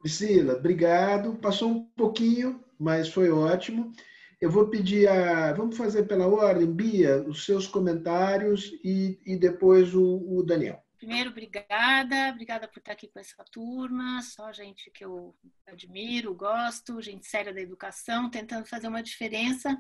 [0.03, 1.37] Priscila, obrigado.
[1.37, 3.93] Passou um pouquinho, mas foi ótimo.
[4.41, 5.53] Eu vou pedir a.
[5.53, 10.83] Vamos fazer pela ordem, Bia, os seus comentários e, e depois o, o Daniel.
[10.99, 15.35] Primeiro, obrigada, obrigada por estar aqui com essa turma, só gente que eu
[15.67, 19.77] admiro, gosto, gente séria da educação, tentando fazer uma diferença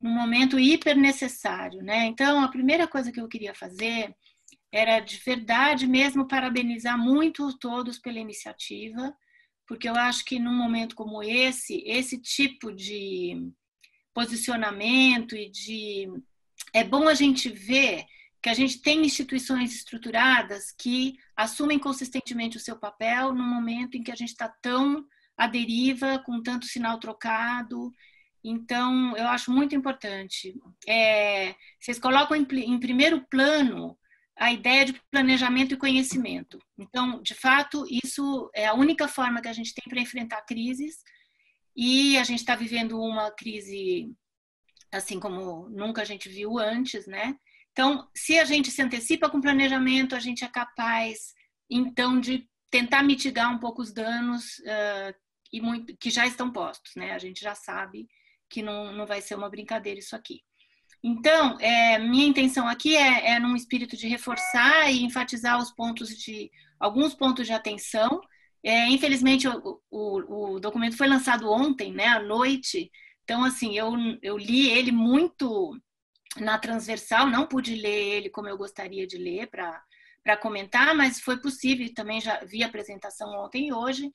[0.00, 2.06] num momento hiper necessário, né?
[2.06, 4.14] Então, a primeira coisa que eu queria fazer
[4.72, 9.14] era de verdade mesmo parabenizar muito todos pela iniciativa,
[9.72, 13.50] porque eu acho que num momento como esse, esse tipo de
[14.12, 16.12] posicionamento e de.
[16.74, 18.04] É bom a gente ver
[18.42, 24.02] que a gente tem instituições estruturadas que assumem consistentemente o seu papel no momento em
[24.02, 25.06] que a gente está tão
[25.38, 27.90] à deriva, com tanto sinal trocado.
[28.44, 30.54] Então, eu acho muito importante.
[30.86, 33.96] É, vocês colocam em, em primeiro plano
[34.42, 36.58] a ideia de planejamento e conhecimento.
[36.76, 40.96] Então, de fato, isso é a única forma que a gente tem para enfrentar crises.
[41.76, 44.12] E a gente está vivendo uma crise
[44.90, 47.36] assim como nunca a gente viu antes, né?
[47.70, 51.32] Então, se a gente se antecipa com planejamento, a gente é capaz,
[51.70, 55.14] então, de tentar mitigar um pouco os danos uh,
[55.52, 57.12] e muito, que já estão postos, né?
[57.12, 58.08] A gente já sabe
[58.50, 60.42] que não, não vai ser uma brincadeira isso aqui.
[61.02, 66.16] Então, é, minha intenção aqui é, é num espírito de reforçar e enfatizar os pontos
[66.16, 68.20] de alguns pontos de atenção.
[68.62, 72.90] É, infelizmente, o, o, o, documento foi lançado ontem, né, à noite.
[73.24, 75.76] Então, assim, eu, eu li ele muito
[76.36, 81.38] na transversal, não pude ler ele como eu gostaria de ler para comentar, mas foi
[81.40, 84.10] possível, também já vi a apresentação ontem e hoje,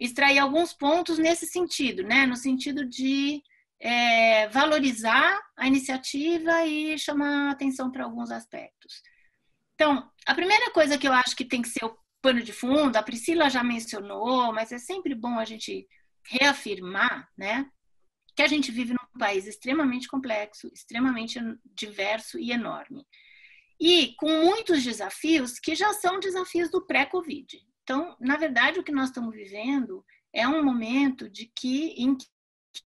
[0.00, 2.26] extrair alguns pontos nesse sentido, né?
[2.26, 3.42] No sentido de
[3.84, 9.02] é, valorizar a iniciativa e chamar atenção para alguns aspectos.
[9.74, 12.96] Então, a primeira coisa que eu acho que tem que ser o pano de fundo,
[12.96, 15.86] a Priscila já mencionou, mas é sempre bom a gente
[16.26, 17.70] reafirmar, né?
[18.34, 23.06] Que a gente vive num país extremamente complexo, extremamente diverso e enorme.
[23.78, 27.60] E com muitos desafios que já são desafios do pré-Covid.
[27.82, 32.16] Então, na verdade, o que nós estamos vivendo é um momento de que em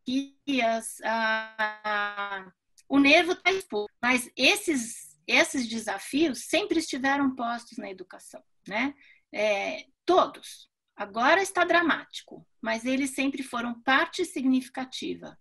[0.05, 2.51] que as, a,
[2.87, 3.93] o nervo está exposto.
[4.01, 8.93] Mas esses, esses desafios sempre estiveram postos na educação, né?
[9.31, 10.69] É, todos.
[10.95, 15.37] Agora está dramático, mas eles sempre foram parte significativa,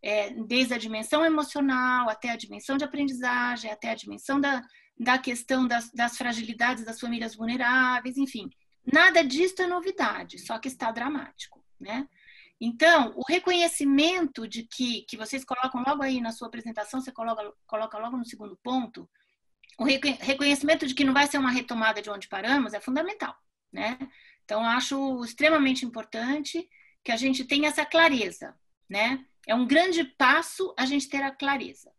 [0.00, 4.62] é, desde a dimensão emocional até a dimensão de aprendizagem, até a dimensão da,
[4.98, 8.48] da questão das, das fragilidades das famílias vulneráveis, enfim.
[8.84, 12.08] Nada disso é novidade, só que está dramático, né?
[12.64, 17.52] Então, o reconhecimento de que, que vocês colocam logo aí na sua apresentação, você coloca,
[17.66, 19.10] coloca logo no segundo ponto,
[19.76, 23.36] o reconhecimento de que não vai ser uma retomada de onde paramos é fundamental,
[23.72, 23.98] né?
[24.44, 26.68] Então, acho extremamente importante
[27.02, 28.54] que a gente tenha essa clareza,
[28.88, 29.26] né?
[29.44, 31.92] É um grande passo a gente ter a clareza.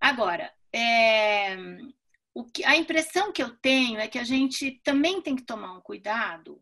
[0.00, 1.56] Agora, é,
[2.52, 5.80] que, a impressão que eu tenho é que a gente também tem que tomar um
[5.80, 6.60] cuidado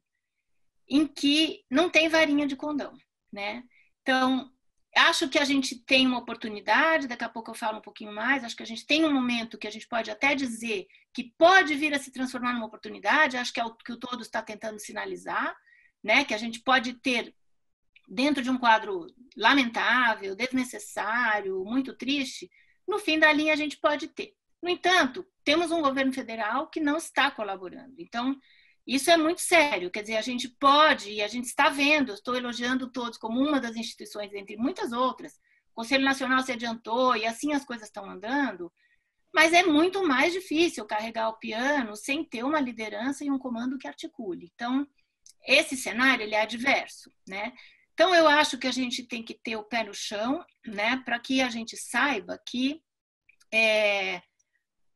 [0.86, 2.94] em que não tem varinha de condão
[3.34, 3.62] né?
[4.02, 4.50] Então,
[4.96, 8.44] acho que a gente tem uma oportunidade, daqui a pouco eu falo um pouquinho mais,
[8.44, 11.74] acho que a gente tem um momento que a gente pode até dizer que pode
[11.74, 14.78] vir a se transformar numa oportunidade, acho que é o que o todo está tentando
[14.78, 15.54] sinalizar,
[16.02, 16.24] né?
[16.24, 17.34] Que a gente pode ter
[18.08, 22.50] dentro de um quadro lamentável, desnecessário, muito triste,
[22.86, 24.34] no fim da linha a gente pode ter.
[24.62, 27.94] No entanto, temos um governo federal que não está colaborando.
[27.98, 28.38] Então,
[28.86, 32.36] isso é muito sério, quer dizer, a gente pode, e a gente está vendo, estou
[32.36, 35.34] elogiando todos como uma das instituições, entre muitas outras,
[35.72, 38.70] o Conselho Nacional se adiantou e assim as coisas estão andando,
[39.34, 43.78] mas é muito mais difícil carregar o piano sem ter uma liderança e um comando
[43.78, 44.48] que articule.
[44.54, 44.86] Então,
[45.44, 47.52] esse cenário ele é adverso, né?
[47.92, 51.18] Então, eu acho que a gente tem que ter o pé no chão, né, para
[51.18, 52.80] que a gente saiba que
[53.52, 54.20] é,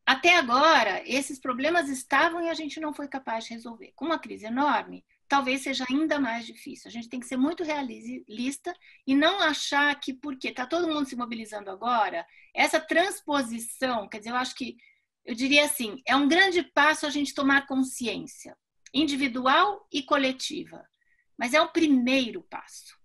[0.09, 3.93] até agora esses problemas estavam e a gente não foi capaz de resolver.
[3.95, 6.89] Com uma crise enorme, talvez seja ainda mais difícil.
[6.89, 8.75] A gente tem que ser muito realista
[9.07, 14.31] e não achar que porque está todo mundo se mobilizando agora, essa transposição, quer dizer,
[14.31, 14.79] eu acho que
[15.27, 18.57] eu diria assim, é um grande passo a gente tomar consciência,
[18.95, 20.89] individual e coletiva.
[21.37, 22.97] Mas é o primeiro passo.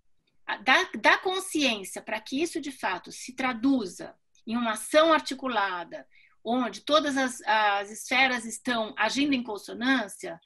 [0.98, 6.06] Da, consciência para que isso de fato se traduza em uma ação articulada,
[6.44, 10.38] onde todas as, as esferas estão agindo em consonância,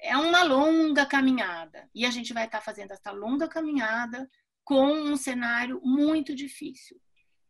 [0.00, 1.88] é uma longa caminhada.
[1.94, 4.28] E a gente vai estar fazendo essa longa caminhada
[4.64, 7.00] com um cenário muito difícil.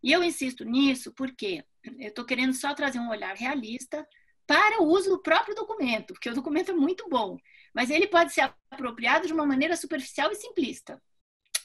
[0.02, 4.06] E eu insisto nisso porque eu estou querendo só trazer um olhar realista
[4.46, 7.38] para o uso do próprio documento, porque o documento é muito bom,
[7.74, 11.02] mas ele pode ser apropriado de uma maneira superficial e simplista.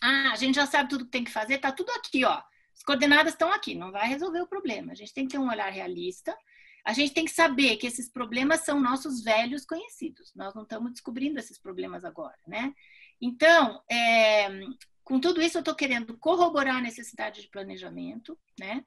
[0.02, 2.42] Ah, a gente já sabe tudo que tem que fazer, está tudo aqui, ó.
[2.80, 4.94] As coordenadas estão aqui, não vai resolver o problema.
[4.94, 6.34] A gente tem que ter um olhar realista.
[6.86, 10.34] A gente tem que saber que esses problemas são nossos velhos conhecidos.
[10.34, 12.74] Nós não estamos descobrindo esses problemas agora, né?
[13.22, 14.48] Então, é,
[15.04, 18.86] com tudo isso, eu estou querendo corroborar a necessidade de planejamento, né?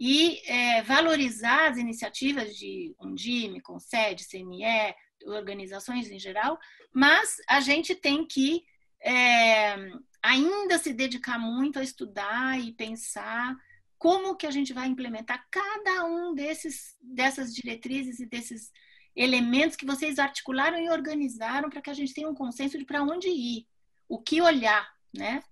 [0.00, 4.94] E é, valorizar as iniciativas de Undime, Concede, CNE,
[5.26, 6.58] organizações em geral,
[6.90, 8.64] mas a gente tem que
[9.06, 9.76] é,
[10.20, 13.56] ainda se dedicar muito a estudar e pensar
[13.96, 18.72] como que a gente vai implementar cada um desses dessas diretrizes e desses
[19.14, 23.02] elementos que vocês articularam e organizaram para que a gente tenha um consenso de para
[23.02, 23.66] onde ir,
[24.08, 25.42] o que olhar, né?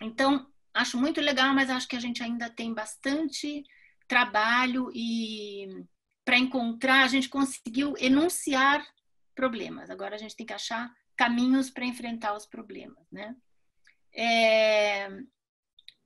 [0.00, 3.64] Então, acho muito legal, mas acho que a gente ainda tem bastante
[4.06, 5.84] trabalho e
[6.24, 8.84] para encontrar, a gente conseguiu enunciar
[9.34, 9.90] problemas.
[9.90, 13.34] Agora a gente tem que achar caminhos para enfrentar os problemas, né?
[14.14, 15.08] É,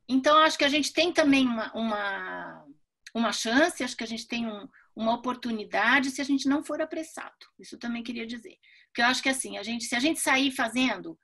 [0.09, 2.66] então, acho que a gente tem também uma, uma,
[3.14, 6.83] uma chance, acho que a gente tem um, uma oportunidade se a gente não for
[6.83, 7.37] apressado.
[7.59, 8.59] Isso também queria dizer.
[8.87, 11.16] Porque eu acho que assim, a gente, se a gente sair fazendo,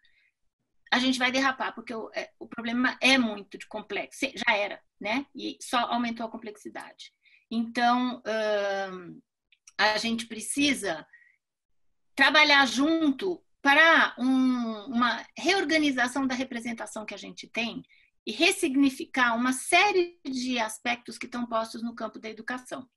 [0.92, 4.20] a gente vai derrapar, porque o, é, o problema é muito complexo.
[4.36, 5.26] Já era, né?
[5.34, 7.12] E só aumentou a complexidade.
[7.50, 8.22] Então,
[8.92, 9.20] hum,
[9.76, 11.06] a gente precisa
[12.14, 17.82] trabalhar junto para um, uma reorganização da representação que a gente tem
[18.24, 22.88] e ressignificar uma série de aspectos que estão postos no campo da educação.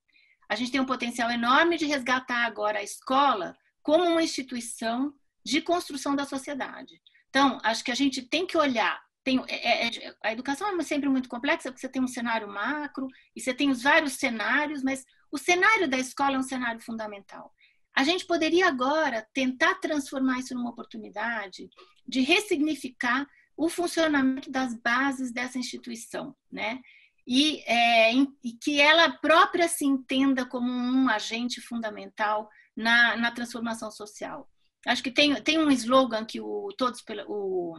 [0.47, 5.11] A gente tem um potencial enorme de resgatar agora a escola como uma instituição
[5.43, 7.01] de construção da sociedade.
[7.29, 9.01] Então, acho que a gente tem que olhar.
[9.23, 13.07] Tem, é, é, a educação é sempre muito complexa, porque você tem um cenário macro
[13.35, 17.51] e você tem os vários cenários, mas o cenário da escola é um cenário fundamental.
[17.99, 21.69] A gente poderia agora tentar transformar isso numa oportunidade
[22.07, 26.79] de ressignificar o funcionamento das bases dessa instituição, né?
[27.27, 33.91] E, é, e, que ela própria se entenda como um agente fundamental na, na transformação
[33.91, 34.49] social.
[34.87, 37.75] Acho que tem, tem um slogan que o, todos, o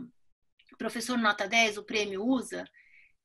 [0.76, 2.62] professor Nota 10, o prêmio, usa,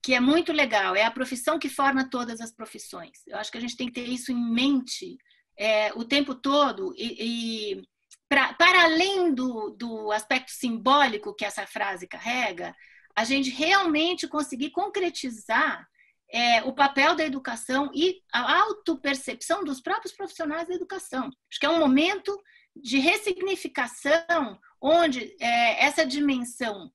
[0.01, 3.17] que é muito legal, é a profissão que forma todas as profissões.
[3.27, 5.17] Eu acho que a gente tem que ter isso em mente
[5.57, 7.87] é, o tempo todo e, e
[8.27, 12.75] pra, para além do, do aspecto simbólico que essa frase carrega,
[13.15, 15.87] a gente realmente conseguir concretizar
[16.29, 21.29] é, o papel da educação e a autopercepção dos próprios profissionais da educação.
[21.49, 22.37] Acho que é um momento
[22.75, 26.91] de ressignificação onde é, essa dimensão,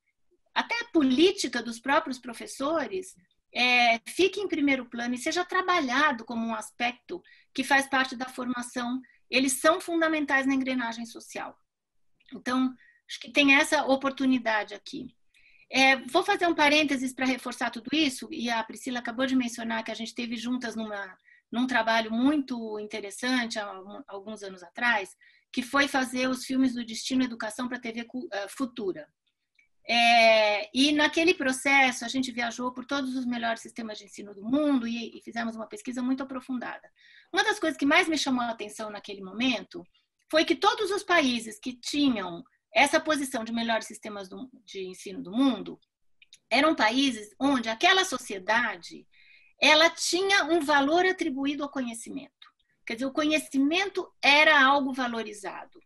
[0.55, 3.17] até política dos próprios professores,
[3.53, 7.23] é, fique em primeiro plano e seja trabalhado como um aspecto
[7.55, 11.57] que faz parte da formação, eles são fundamentais na engrenagem social.
[12.35, 12.75] Então,
[13.09, 15.15] acho que tem essa oportunidade aqui.
[15.73, 19.85] É, vou fazer um parênteses para reforçar tudo isso, e a Priscila acabou de mencionar
[19.85, 21.17] que a gente teve juntas numa,
[21.51, 23.67] num trabalho muito interessante há
[24.09, 25.17] alguns anos atrás,
[25.53, 29.09] que foi fazer os filmes do Destino Educação para a TV eh, Futura.
[29.89, 34.43] É, e naquele processo, a gente viajou por todos os melhores sistemas de ensino do
[34.43, 36.89] mundo e, e, fizemos uma pesquisa muito aprofundada.
[37.33, 39.85] Uma das coisas que mais me chamou a atenção naquele momento
[40.31, 45.23] foi que todos os países que tinham essa posição de melhores sistemas do, de ensino
[45.23, 45.79] do mundo
[46.49, 49.07] eram países onde aquela sociedade
[49.61, 52.49] ela tinha um valor atribuído ao conhecimento.
[52.87, 55.81] Quer dizer, o conhecimento era algo valorizado.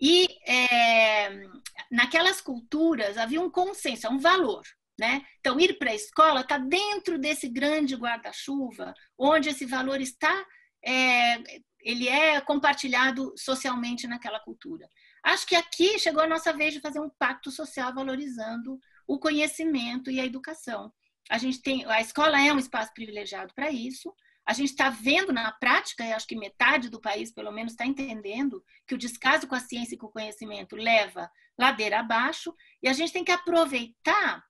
[0.00, 1.42] E é,
[1.90, 4.62] naquelas culturas havia um consenso, um valor.
[4.98, 5.22] Né?
[5.40, 10.46] Então, ir para a escola está dentro desse grande guarda-chuva, onde esse valor está,
[10.82, 11.36] é,
[11.80, 14.88] ele é compartilhado socialmente naquela cultura.
[15.22, 20.10] Acho que aqui chegou a nossa vez de fazer um pacto social valorizando o conhecimento
[20.10, 20.92] e a educação.
[21.28, 24.14] A gente tem, a escola é um espaço privilegiado para isso.
[24.46, 27.84] A gente está vendo na prática, e acho que metade do país, pelo menos, está
[27.84, 32.88] entendendo que o descaso com a ciência e com o conhecimento leva ladeira abaixo, e
[32.88, 34.44] a gente tem que aproveitar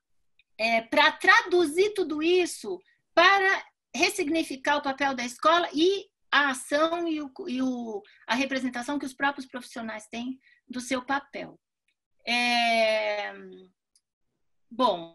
[0.59, 2.78] é, para traduzir tudo isso
[3.14, 8.99] para ressignificar o papel da escola e a ação e, o, e o, a representação
[8.99, 10.38] que os próprios profissionais têm
[10.68, 11.59] do seu papel.
[12.26, 13.32] É...
[14.70, 15.14] Bom,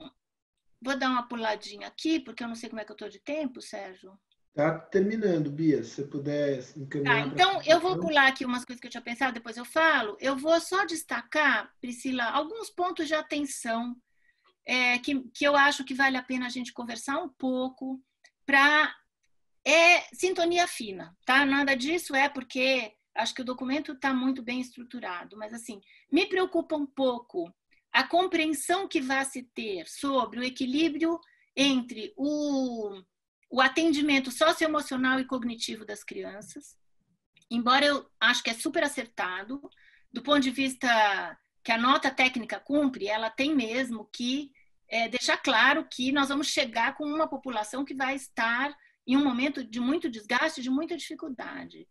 [0.82, 3.20] vou dar uma puladinha aqui, porque eu não sei como é que eu estou de
[3.20, 4.18] tempo, Sérgio.
[4.52, 5.82] Está terminando, Bia.
[5.84, 7.24] Se você puder encaminhar.
[7.24, 10.18] Tá, então eu vou pular aqui umas coisas que eu tinha pensado, depois eu falo.
[10.20, 13.96] Eu vou só destacar, Priscila, alguns pontos de atenção
[14.66, 18.02] é, que, que eu acho que vale a pena a gente conversar um pouco
[18.46, 18.94] para
[19.64, 21.46] é sintonia fina, tá?
[21.46, 25.80] Nada disso é porque acho que o documento está muito bem estruturado, mas assim,
[26.12, 27.54] me preocupa um pouco
[27.92, 31.20] a compreensão que vai se ter sobre o equilíbrio
[31.56, 33.02] entre o,
[33.52, 36.78] o atendimento socioemocional e cognitivo das crianças,
[37.50, 39.62] embora eu acho que é super acertado,
[40.12, 44.52] do ponto de vista que a nota técnica cumpre, ela tem mesmo que
[44.88, 48.74] é, deixar claro que nós vamos chegar com uma população que vai estar
[49.06, 51.88] em um momento de muito desgaste, de muita dificuldade.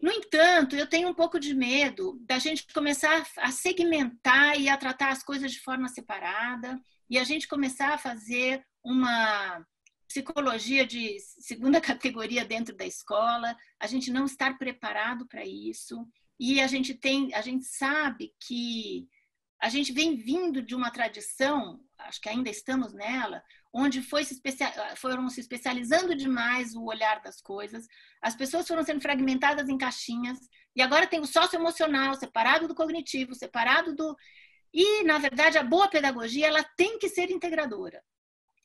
[0.00, 4.76] No entanto, eu tenho um pouco de medo da gente começar a segmentar e a
[4.76, 9.64] tratar as coisas de forma separada e a gente começar a fazer uma
[10.12, 16.06] psicologia de segunda categoria dentro da escola, a gente não estar preparado para isso
[16.38, 19.08] e a gente tem, a gente sabe que
[19.60, 23.42] a gente vem vindo de uma tradição, acho que ainda estamos nela,
[23.72, 24.40] onde foi se
[24.96, 27.86] foram se especializando demais o olhar das coisas,
[28.20, 30.38] as pessoas foram sendo fragmentadas em caixinhas,
[30.74, 34.16] e agora tem o socioemocional separado do cognitivo, separado do.
[34.74, 38.02] E, na verdade, a boa pedagogia ela tem que ser integradora.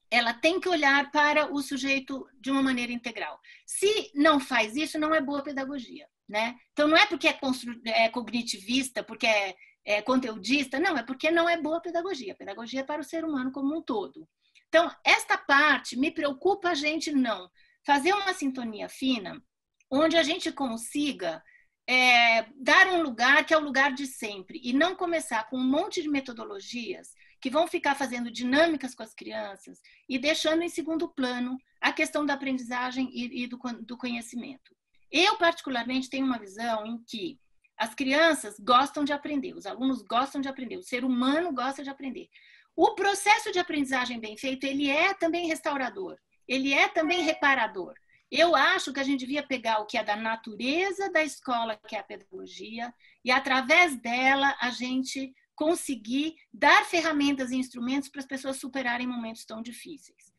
[0.09, 3.39] Ela tem que olhar para o sujeito de uma maneira integral.
[3.65, 6.07] Se não faz isso, não é boa pedagogia.
[6.27, 6.57] Né?
[6.73, 7.37] Então, não é porque é,
[7.85, 9.55] é cognitivista, porque é,
[9.85, 12.35] é conteudista, não, é porque não é boa pedagogia.
[12.35, 14.27] Pedagogia é para o ser humano como um todo.
[14.67, 17.49] Então, esta parte me preocupa a gente não
[17.85, 19.41] fazer uma sintonia fina,
[19.89, 21.41] onde a gente consiga
[21.87, 25.63] é, dar um lugar que é o lugar de sempre e não começar com um
[25.63, 27.13] monte de metodologias
[27.47, 32.25] que vão ficar fazendo dinâmicas com as crianças e deixando em segundo plano a questão
[32.25, 34.75] da aprendizagem e, e do, do conhecimento.
[35.09, 37.39] Eu, particularmente, tenho uma visão em que
[37.77, 41.89] as crianças gostam de aprender, os alunos gostam de aprender, o ser humano gosta de
[41.89, 42.27] aprender.
[42.75, 46.17] O processo de aprendizagem bem feito, ele é também restaurador,
[46.49, 47.93] ele é também reparador.
[48.29, 51.95] Eu acho que a gente devia pegar o que é da natureza da escola, que
[51.95, 52.93] é a pedagogia,
[53.23, 59.43] e através dela a gente conseguir dar ferramentas e instrumentos para as pessoas superarem momentos
[59.43, 60.31] tão difíceis.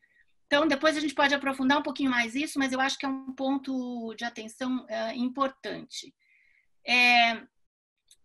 [0.47, 3.09] Então, depois a gente pode aprofundar um pouquinho mais isso, mas eu acho que é
[3.09, 6.15] um ponto de atenção uh, importante.
[6.87, 7.43] É,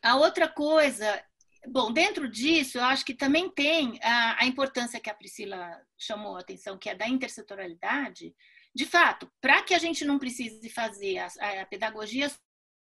[0.03, 1.23] a outra coisa
[1.67, 6.37] Bom, dentro disso, eu acho que também tem a, a importância que a Priscila chamou
[6.37, 8.35] a atenção, que é da intersetorialidade.
[8.75, 12.31] De fato, para que a gente não precise fazer a, a pedagogia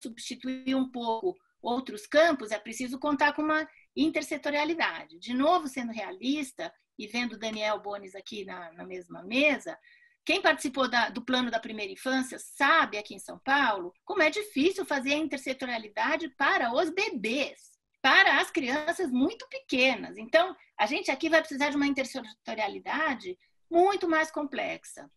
[0.02, 5.18] substituir um pouco outros campos, é preciso contar com uma intersetorialidade.
[5.18, 9.78] De novo, sendo realista e vendo Daniel Bones aqui na, na mesma mesa,
[10.24, 14.30] quem participou da, do plano da primeira infância sabe aqui em São Paulo como é
[14.30, 17.74] difícil fazer a intersetorialidade para os bebês
[18.04, 20.18] para as crianças muito pequenas.
[20.18, 23.34] Então, a gente aqui vai precisar de uma intersetorialidade
[23.70, 25.10] muito mais complexa.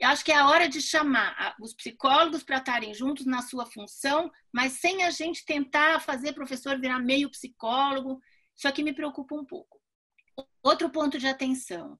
[0.00, 3.66] Eu acho que é a hora de chamar os psicólogos para estarem juntos na sua
[3.66, 8.20] função, mas sem a gente tentar fazer professor virar meio psicólogo.
[8.56, 9.80] Isso aqui me preocupa um pouco.
[10.62, 11.98] Outro ponto de atenção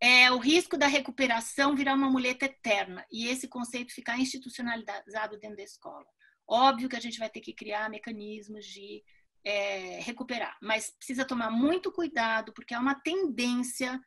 [0.00, 5.56] é o risco da recuperação virar uma muleta eterna e esse conceito ficar institucionalizado dentro
[5.56, 6.06] da escola.
[6.48, 9.04] Óbvio que a gente vai ter que criar mecanismos de
[9.44, 10.56] é, recuperar.
[10.60, 14.00] Mas precisa tomar muito cuidado, porque há uma tendência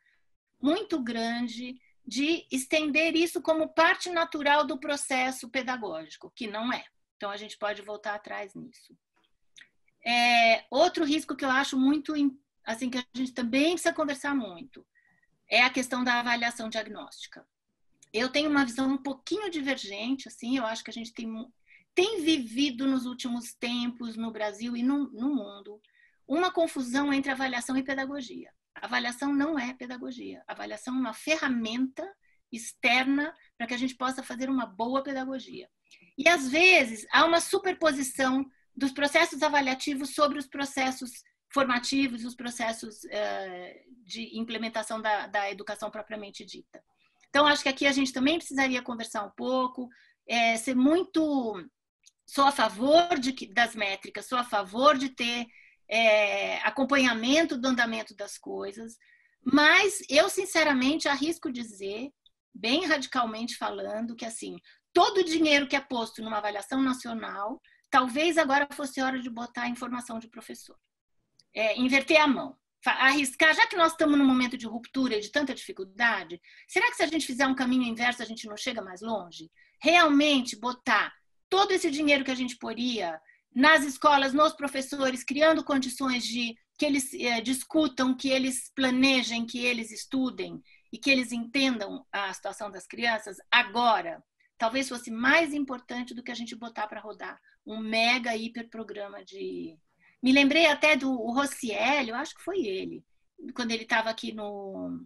[0.60, 1.74] muito grande
[2.06, 6.84] de estender isso como parte natural do processo pedagógico, que não é.
[7.16, 8.96] Então, a gente pode voltar atrás nisso.
[10.04, 12.14] É, outro risco que eu acho muito,
[12.64, 14.86] assim, que a gente também precisa conversar muito,
[15.48, 17.46] é a questão da avaliação diagnóstica.
[18.12, 21.28] Eu tenho uma visão um pouquinho divergente, assim, eu acho que a gente tem
[21.92, 25.80] tem vivido nos últimos tempos no Brasil e no, no mundo
[26.26, 28.52] uma confusão entre avaliação e pedagogia.
[28.82, 30.42] Avaliação não é pedagogia.
[30.46, 32.06] avaliação é uma ferramenta
[32.52, 35.68] externa para que a gente possa fazer uma boa pedagogia.
[36.18, 38.44] E às vezes há uma superposição
[38.76, 41.10] dos processos avaliativos sobre os processos
[41.52, 46.82] formativos os processos uh, de implementação da, da educação propriamente dita.
[47.28, 49.88] Então, acho que aqui a gente também precisaria conversar um pouco,
[50.26, 51.64] é, ser muito.
[52.26, 55.46] Sou a favor de, das métricas, sou a favor de ter
[55.90, 58.96] é, acompanhamento do andamento das coisas,
[59.42, 62.10] mas eu, sinceramente, arrisco dizer,
[62.54, 64.56] bem radicalmente falando, que assim,
[64.92, 67.60] todo o dinheiro que é posto numa avaliação nacional,
[67.90, 70.76] talvez agora fosse hora de botar informação de professor.
[71.54, 75.30] É, inverter a mão arriscar, já que nós estamos num momento de ruptura e de
[75.30, 78.80] tanta dificuldade, será que se a gente fizer um caminho inverso a gente não chega
[78.80, 79.50] mais longe?
[79.82, 81.12] Realmente botar
[81.48, 83.20] todo esse dinheiro que a gente poria
[83.54, 89.58] nas escolas, nos professores, criando condições de que eles eh, discutam, que eles planejem, que
[89.58, 94.22] eles estudem e que eles entendam a situação das crianças agora,
[94.56, 99.24] talvez fosse mais importante do que a gente botar para rodar um mega hiper programa
[99.24, 99.78] de
[100.22, 103.02] me lembrei até do Rossielli, eu acho que foi ele,
[103.54, 105.00] quando ele estava aqui no.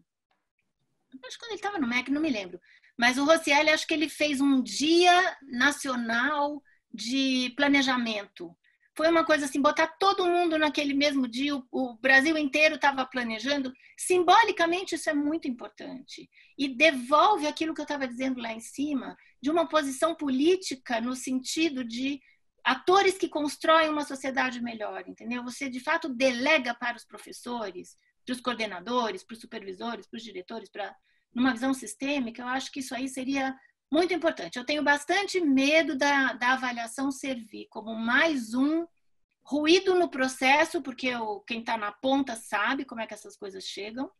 [1.24, 2.60] Acho que quando ele estava no MEC, não me lembro.
[2.98, 6.60] Mas o Rossielli, acho que ele fez um dia nacional
[6.94, 8.56] de planejamento.
[8.96, 13.72] Foi uma coisa assim, botar todo mundo naquele mesmo dia, o Brasil inteiro estava planejando.
[13.98, 16.30] Simbolicamente, isso é muito importante.
[16.56, 21.16] E devolve aquilo que eu estava dizendo lá em cima, de uma posição política no
[21.16, 22.20] sentido de
[22.62, 25.42] atores que constroem uma sociedade melhor, entendeu?
[25.42, 30.22] Você de fato delega para os professores, para os coordenadores, para os supervisores, para os
[30.22, 30.94] diretores, para
[31.34, 32.42] numa visão sistêmica.
[32.42, 33.54] Eu acho que isso aí seria
[33.90, 34.58] muito importante.
[34.58, 38.86] Eu tenho bastante medo da, da avaliação servir como mais um
[39.44, 43.64] ruído no processo, porque eu, quem está na ponta sabe como é que essas coisas
[43.64, 44.10] chegam,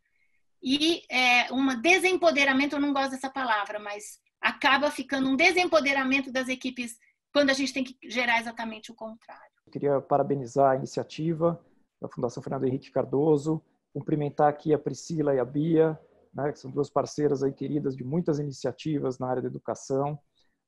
[0.62, 6.49] e é, um desempoderamento, eu não gosto dessa palavra, mas acaba ficando um desempoderamento das
[6.49, 6.97] equipes
[7.33, 9.43] quando a gente tem que gerar exatamente o contrário.
[9.67, 11.62] Eu queria parabenizar a iniciativa
[12.01, 13.62] da Fundação Fernando Henrique Cardoso,
[13.93, 16.01] cumprimentar aqui a Priscila e a Bia,
[16.35, 20.18] né, que são duas parceiras aí queridas de muitas iniciativas na área da educação.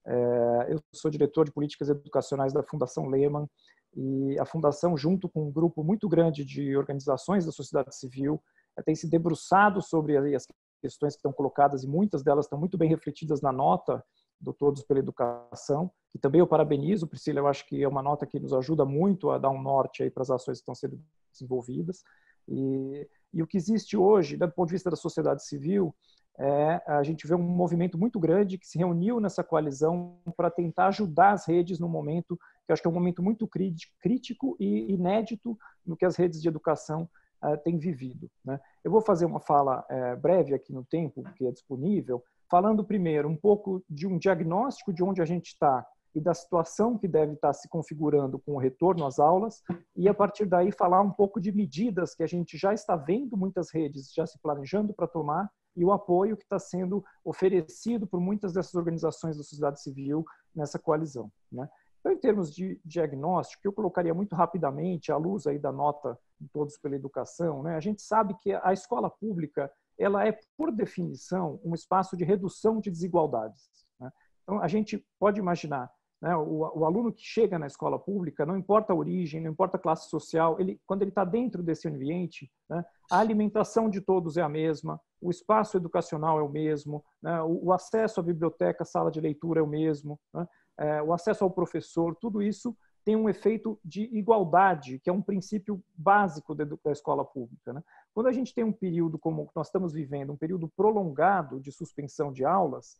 [0.07, 3.49] É, eu sou diretor de políticas educacionais da Fundação Lehman
[3.95, 8.41] e a Fundação, junto com um grupo muito grande de organizações da sociedade civil,
[8.79, 10.47] é, tem se debruçado sobre as
[10.81, 14.05] questões que estão colocadas e muitas delas estão muito bem refletidas na nota
[14.41, 18.27] do Todos pela Educação, que também eu parabenizo, Priscila, eu acho que é uma nota
[18.27, 21.01] que nos ajuda muito a dar um norte aí para as ações que estão sendo
[21.33, 22.03] desenvolvidas.
[22.47, 25.95] E, e o que existe hoje, do ponto de vista da sociedade civil,
[26.39, 30.89] é, a gente vê um movimento muito grande que se reuniu nessa coalizão para tentar
[30.89, 35.57] ajudar as redes no momento que acho que é um momento muito crítico e inédito
[35.87, 37.09] no que as redes de educação
[37.43, 38.29] uh, têm vivido.
[38.45, 38.61] Né?
[38.83, 43.29] Eu vou fazer uma fala uh, breve aqui no tempo que é disponível, falando primeiro
[43.29, 45.87] um pouco de um diagnóstico de onde a gente está
[46.17, 49.63] e da situação que deve estar se configurando com o retorno às aulas,
[49.95, 53.37] e a partir daí falar um pouco de medidas que a gente já está vendo
[53.37, 58.19] muitas redes já se planejando para tomar e o apoio que está sendo oferecido por
[58.19, 61.31] muitas dessas organizações da sociedade civil nessa coalizão.
[61.53, 61.69] Né?
[62.01, 66.49] Então, em termos de diagnóstico, eu colocaria muito rapidamente, à luz aí da nota de
[66.49, 67.77] Todos pela Educação, né?
[67.77, 72.81] a gente sabe que a escola pública ela é, por definição, um espaço de redução
[72.81, 73.69] de desigualdades.
[74.01, 74.11] Né?
[74.43, 75.91] Então, a gente pode imaginar,
[76.23, 79.81] o, o, aluno que chega na escola pública, não importa a origem, não importa a
[79.81, 84.43] classe social, ele, quando ele está dentro desse ambiente, né, a alimentação de todos é
[84.43, 89.21] a mesma, o espaço educacional é o mesmo, né, o, acesso à biblioteca, sala de
[89.21, 90.49] leitura é o mesmo, né,
[90.79, 95.23] é, o acesso ao professor, tudo isso tem um efeito de igualdade, que é um
[95.23, 97.73] princípio básico da escola pública.
[97.73, 97.81] Né?
[98.13, 102.33] Quando a gente tem um período como nós estamos vivendo, um período prolongado de suspensão
[102.33, 102.97] de aulas,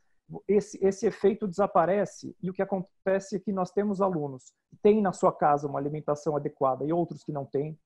[0.47, 5.01] esse, esse efeito desaparece e o que acontece é que nós temos alunos que têm
[5.01, 7.79] na sua casa uma alimentação adequada e outros que não têm,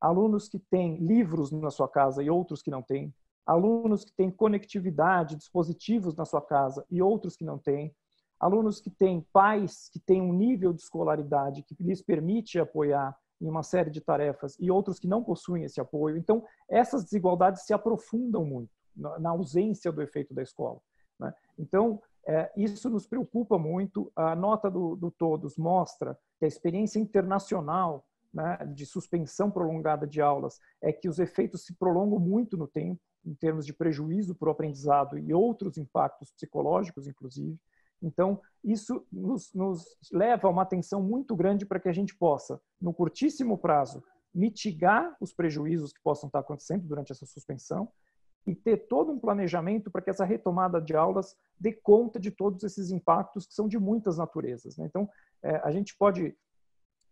[0.00, 3.14] alunos que têm livros na sua casa e outros que não têm,
[3.46, 7.94] alunos que têm conectividade, dispositivos na sua casa e outros que não têm,
[8.40, 13.48] alunos que têm pais que têm um nível de escolaridade que lhes permite apoiar em
[13.48, 16.16] uma série de tarefas e outros que não possuem esse apoio.
[16.16, 20.80] Então, essas desigualdades se aprofundam muito na ausência do efeito da escola.
[21.18, 21.32] Né?
[21.58, 24.10] Então, é, isso nos preocupa muito.
[24.16, 30.20] A nota do, do Todos mostra que a experiência internacional né, de suspensão prolongada de
[30.20, 34.48] aulas é que os efeitos se prolongam muito no tempo, em termos de prejuízo para
[34.48, 37.58] o aprendizado e outros impactos psicológicos, inclusive.
[38.02, 42.60] Então, isso nos, nos leva a uma atenção muito grande para que a gente possa,
[42.80, 44.02] no curtíssimo prazo,
[44.34, 47.88] mitigar os prejuízos que possam estar acontecendo durante essa suspensão
[48.46, 52.62] e ter todo um planejamento para que essa retomada de aulas dê conta de todos
[52.62, 54.76] esses impactos que são de muitas naturezas.
[54.76, 54.86] Né?
[54.86, 55.08] Então,
[55.42, 56.36] é, a gente pode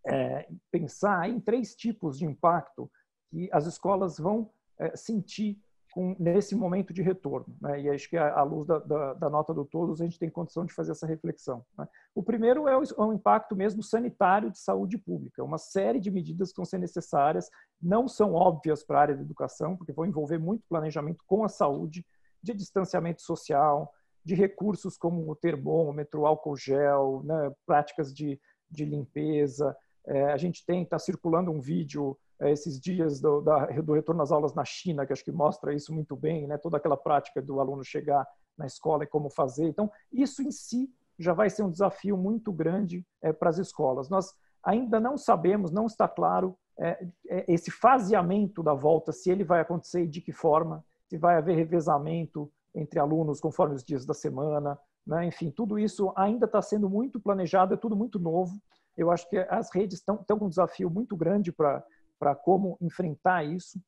[0.07, 2.91] é, pensar em três tipos de impacto
[3.31, 5.59] que as escolas vão é, sentir
[5.93, 7.55] com, nesse momento de retorno.
[7.61, 7.83] Né?
[7.83, 10.65] E acho que, à luz da, da, da, nota do Todos, a gente tem condição
[10.65, 11.65] de fazer essa reflexão.
[11.79, 11.87] Né?
[12.15, 15.45] O primeiro é o, é o, impacto mesmo sanitário de saúde pública.
[15.45, 19.23] Uma série de medidas que vão ser necessárias, não são óbvias para a área da
[19.23, 22.07] educação, porque vão envolver muito planejamento com a saúde,
[22.43, 23.93] de distanciamento social,
[24.25, 27.53] de recursos como o termômetro, álcool gel, né?
[27.67, 28.41] práticas de,
[28.71, 29.77] de limpeza.
[30.07, 34.23] É, a gente tem, está circulando um vídeo é, esses dias do, da, do retorno
[34.23, 36.59] às aulas na China, que acho que mostra isso muito bem, né?
[36.59, 38.27] toda aquela prática do aluno chegar
[38.57, 39.67] na escola e como fazer.
[39.67, 44.09] Então, isso em si já vai ser um desafio muito grande é, para as escolas.
[44.09, 49.45] Nós ainda não sabemos, não está claro é, é, esse faseamento da volta, se ele
[49.45, 54.07] vai acontecer e de que forma, se vai haver revezamento entre alunos conforme os dias
[54.07, 55.27] da semana, né?
[55.27, 58.61] enfim, tudo isso ainda está sendo muito planejado, é tudo muito novo.
[58.97, 61.85] Eu acho que as redes estão com um desafio muito grande para
[62.23, 63.81] para como enfrentar isso.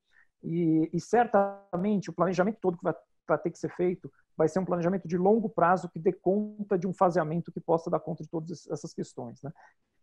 [0.42, 2.92] E, e, certamente o planejamento todo que vai,
[3.28, 6.76] vai ter que ser feito vai ser um planejamento de longo prazo que dê conta
[6.76, 9.40] de um faseamento que possa dar conta de todas essas questões.
[9.40, 9.52] Né?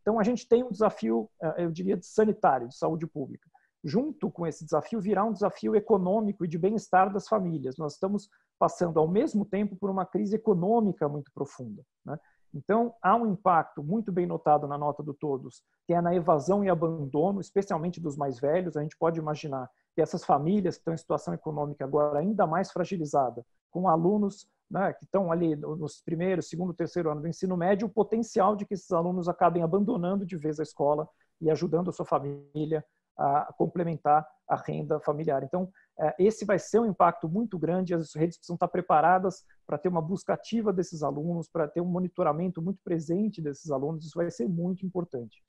[0.01, 3.49] Então, a gente tem um desafio, eh, eu diria, de sanitário, de saúde pública.
[3.84, 7.75] Junto com esse desafio, virá um desafio econômico e de bem-estar das famílias.
[7.77, 11.84] Nós estamos passando, ao mesmo tempo, por uma crise econômica muito profunda.
[12.05, 12.17] Né?
[12.53, 16.63] Então, há um impacto muito bem notado na nota do Todos, que é na evasão
[16.63, 18.75] e abandono, especialmente dos mais velhos.
[18.75, 22.71] A gente pode imaginar que essas famílias que estão em situação econômica agora ainda mais
[22.71, 27.87] fragilizada, com alunos né, que estão ali nos primeiros, segundo, terceiro ano do ensino médio,
[27.87, 31.07] o potencial de que esses alunos acabem abandonando de vez a escola
[31.41, 32.83] e ajudando a sua família
[33.18, 35.43] a complementar a renda familiar.
[35.43, 39.78] Então, é, esse vai ser um impacto muito grande, as redes precisam estar preparadas para
[39.78, 44.18] ter uma busca ativa desses alunos, para ter um monitoramento muito presente desses alunos, isso
[44.18, 45.43] vai ser muito importante.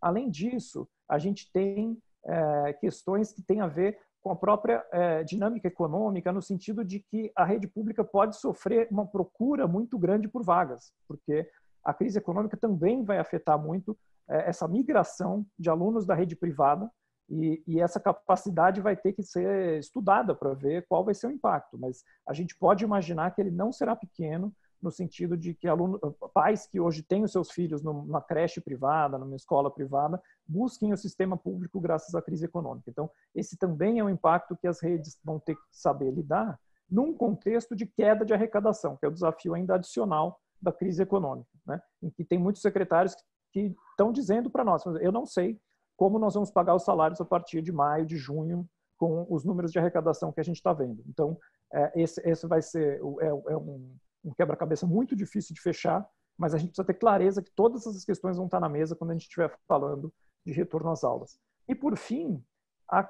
[0.00, 5.22] Além disso, a gente tem é, questões que têm a ver com a própria é,
[5.22, 10.28] dinâmica econômica, no sentido de que a rede pública pode sofrer uma procura muito grande
[10.28, 11.48] por vagas, porque
[11.84, 13.96] a crise econômica também vai afetar muito
[14.28, 16.90] é, essa migração de alunos da rede privada
[17.28, 21.30] e, e, essa capacidade vai ter que ser estudada para ver qual vai ser o
[21.30, 21.76] impacto.
[21.76, 26.00] Mas a gente pode imaginar que ele não será pequeno, no sentido de que alunos,
[26.32, 30.96] pais que hoje têm os seus filhos numa creche privada, numa escola privada, busquem o
[30.96, 32.90] sistema público graças à crise econômica.
[32.90, 36.58] Então, esse também é um impacto que as redes vão ter que saber lidar
[36.88, 41.50] num contexto de queda de arrecadação, que é o desafio ainda adicional da crise econômica,
[41.66, 41.80] né?
[42.02, 43.16] em que tem muitos secretários
[43.52, 45.58] que estão dizendo para nós, eu não sei
[45.96, 48.68] como nós vamos pagar os salários a partir de maio, de junho,
[48.98, 51.02] com os números de arrecadação que a gente está vendo.
[51.06, 51.38] Então,
[51.72, 53.94] é, esse, esse vai ser é, é um,
[54.24, 58.04] um quebra-cabeça muito difícil de fechar, mas a gente precisa ter clareza que todas essas
[58.04, 60.12] questões vão estar na mesa quando a gente estiver falando
[60.44, 61.38] de retorno às aulas.
[61.68, 62.42] E, por fim,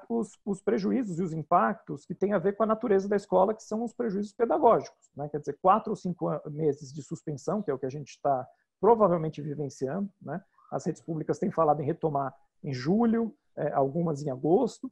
[0.09, 3.53] os, os, prejuízos e os impactos que têm a ver com a natureza da escola,
[3.53, 5.11] que são os prejuízos pedagógicos.
[5.15, 5.29] Né?
[5.29, 8.47] Quer dizer, quatro ou cinco meses de suspensão, que é o que a gente está
[8.79, 10.09] provavelmente vivenciando.
[10.21, 10.41] Né?
[10.71, 12.33] As redes públicas têm falado em retomar
[12.63, 14.91] em julho, é, algumas em agosto.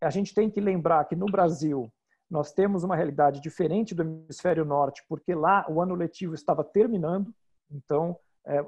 [0.00, 1.90] A gente tem que lembrar que no Brasil
[2.30, 7.32] nós temos uma realidade diferente do hemisfério norte, porque lá o ano letivo estava terminando,
[7.70, 8.64] então é,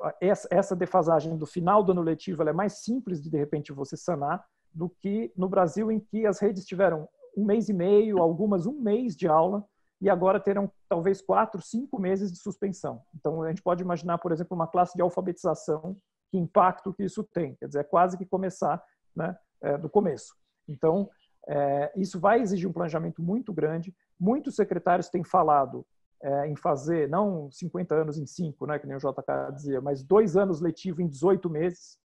[0.51, 4.45] essa defasagem do final do ano letivo é mais simples de de repente você sanar
[4.73, 8.81] do que no Brasil em que as redes tiveram um mês e meio, algumas um
[8.81, 9.65] mês de aula
[10.01, 13.01] e agora terão talvez quatro, cinco meses de suspensão.
[13.15, 15.97] Então a gente pode imaginar, por exemplo, uma classe de alfabetização
[16.35, 17.55] que impacto que isso tem.
[17.55, 18.83] Quer dizer, é quase que começar
[19.15, 20.35] né, é, do começo.
[20.67, 21.09] Então,
[21.47, 23.95] é, isso vai exigir um planejamento muito grande.
[24.19, 25.87] Muitos secretários têm falado
[26.21, 30.03] é, em fazer, não 50 anos em 5, né, que nem o JK dizia, mas
[30.03, 32.01] dois anos letivo em 18 meses,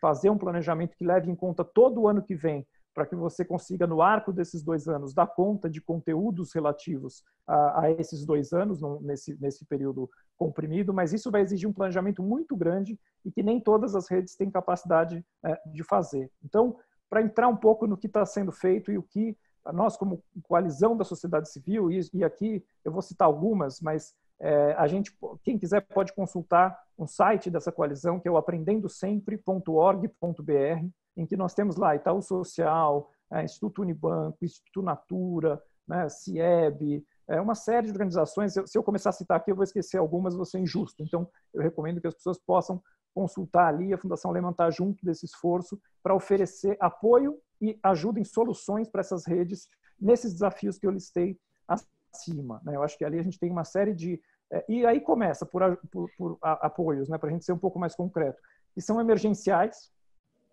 [0.00, 2.64] fazer um planejamento que leve em conta todo o ano que vem
[2.94, 7.82] para que você consiga, no arco desses dois anos, dar conta de conteúdos relativos a,
[7.82, 12.22] a esses dois anos, no, nesse, nesse período comprimido, mas isso vai exigir um planejamento
[12.22, 16.30] muito grande e que nem todas as redes têm capacidade é, de fazer.
[16.44, 16.76] Então,
[17.08, 19.36] para entrar um pouco no que está sendo feito e o que
[19.72, 24.72] nós, como coalizão da sociedade civil, e, e aqui eu vou citar algumas, mas é,
[24.72, 31.26] a gente, quem quiser pode consultar um site dessa coalizão, que é o aprendendosempre.org.br, em
[31.26, 37.54] que nós temos lá Itaú Social, é, Instituto Unibanco, Instituto Natura, né, CIEB, é, uma
[37.54, 38.52] série de organizações.
[38.52, 41.02] Se eu começar a citar aqui, eu vou esquecer algumas, vou ser injusto.
[41.02, 42.82] Então, eu recomendo que as pessoas possam
[43.14, 48.24] consultar ali, a Fundação Lehman está junto desse esforço para oferecer apoio e ajuda em
[48.24, 49.68] soluções para essas redes
[50.00, 51.38] nesses desafios que eu listei
[51.68, 52.60] acima.
[52.64, 52.74] Né?
[52.74, 54.20] Eu acho que ali a gente tem uma série de...
[54.50, 57.18] É, e aí começa por, por, por apoios, né?
[57.18, 58.40] para a gente ser um pouco mais concreto,
[58.74, 59.90] que são emergenciais,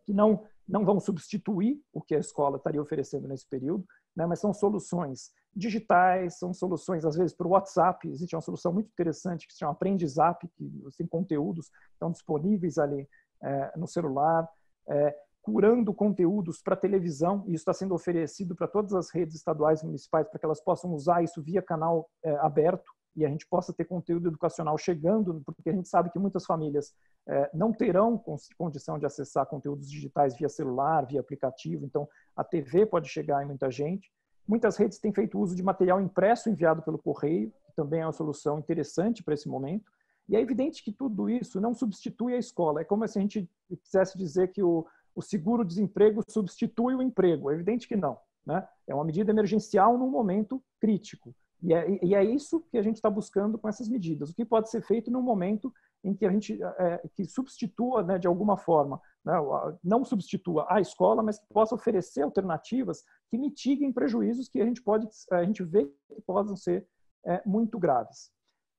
[0.10, 3.84] que não não vão substituir o que a escola estaria oferecendo nesse período,
[4.16, 8.08] né, mas são soluções digitais, são soluções, às vezes, para o WhatsApp.
[8.08, 12.78] Existe uma solução muito interessante que se chama Aprendizap, que tem conteúdos que estão disponíveis
[12.78, 13.10] ali
[13.42, 14.48] é, no celular,
[14.88, 19.82] é, curando conteúdos para televisão, e isso está sendo oferecido para todas as redes estaduais
[19.82, 23.46] e municipais, para que elas possam usar isso via canal é, aberto, e a gente
[23.46, 26.94] possa ter conteúdo educacional chegando, porque a gente sabe que muitas famílias
[27.28, 28.18] é, não terão
[28.58, 33.46] condição de acessar conteúdos digitais via celular, via aplicativo, então a TV pode chegar em
[33.46, 34.10] muita gente.
[34.48, 38.14] Muitas redes têm feito uso de material impresso enviado pelo correio, que também é uma
[38.14, 39.92] solução interessante para esse momento.
[40.30, 42.82] E é evidente que tudo isso não substitui a escola.
[42.82, 43.50] É como se a gente
[43.84, 47.52] quisesse dizer que o, o seguro-desemprego substitui o emprego.
[47.52, 48.18] É evidente que não.
[48.46, 48.66] Né?
[48.88, 51.36] É uma medida emergencial num momento crítico.
[51.62, 54.30] E é, e é isso que a gente está buscando com essas medidas.
[54.30, 58.18] O que pode ser feito num momento em que a gente é, que substitua, né,
[58.18, 59.34] de alguma forma, né,
[59.84, 64.82] não substitua a escola, mas que possa oferecer alternativas que mitiguem prejuízos que a gente
[64.82, 66.88] pode, a gente vê que podem ser
[67.26, 68.32] é, muito graves.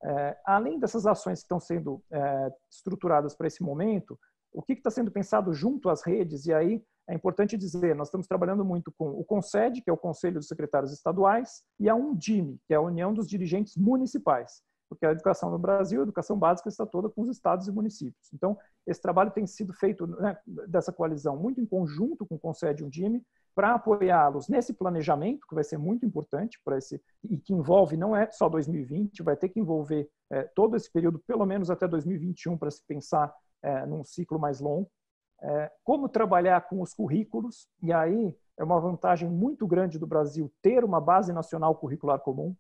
[0.03, 4.19] É, além dessas ações que estão sendo é, estruturadas para esse momento,
[4.53, 6.47] o que está sendo pensado junto às redes?
[6.47, 9.97] E aí é importante dizer, nós estamos trabalhando muito com o CONSED, que é o
[9.97, 15.05] Conselho dos Secretários Estaduais, e a UNDIME, que é a União dos Dirigentes Municipais, porque
[15.05, 18.33] a educação no Brasil, a educação básica está toda com os estados e municípios.
[18.33, 18.57] Então,
[18.87, 20.39] esse trabalho tem sido feito né,
[20.69, 25.49] dessa coalizão muito em conjunto com o CONSED e o UNDIME, para apoiá-los nesse planejamento,
[25.49, 29.37] que vai ser muito importante para esse, e que envolve não é só 2020, vai
[29.37, 33.85] ter que envolver é, todo esse período, pelo menos até 2021, para se pensar é,
[33.85, 34.89] num ciclo mais longo
[35.85, 40.85] como trabalhar com os currículos, e aí é uma vantagem muito grande do Brasil ter
[40.85, 42.55] uma base nacional curricular comum,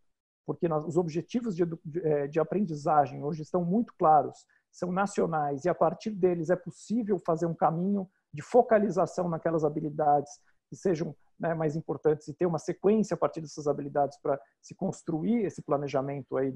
[0.46, 5.64] porque nós, os objetivos de, de, é, de aprendizagem hoje estão muito claros, são nacionais,
[5.64, 11.14] e a partir deles é possível fazer um caminho de focalização naquelas habilidades que sejam
[11.40, 15.62] né, mais importantes e ter uma sequência a partir dessas habilidades para se construir esse
[15.62, 16.54] planejamento aí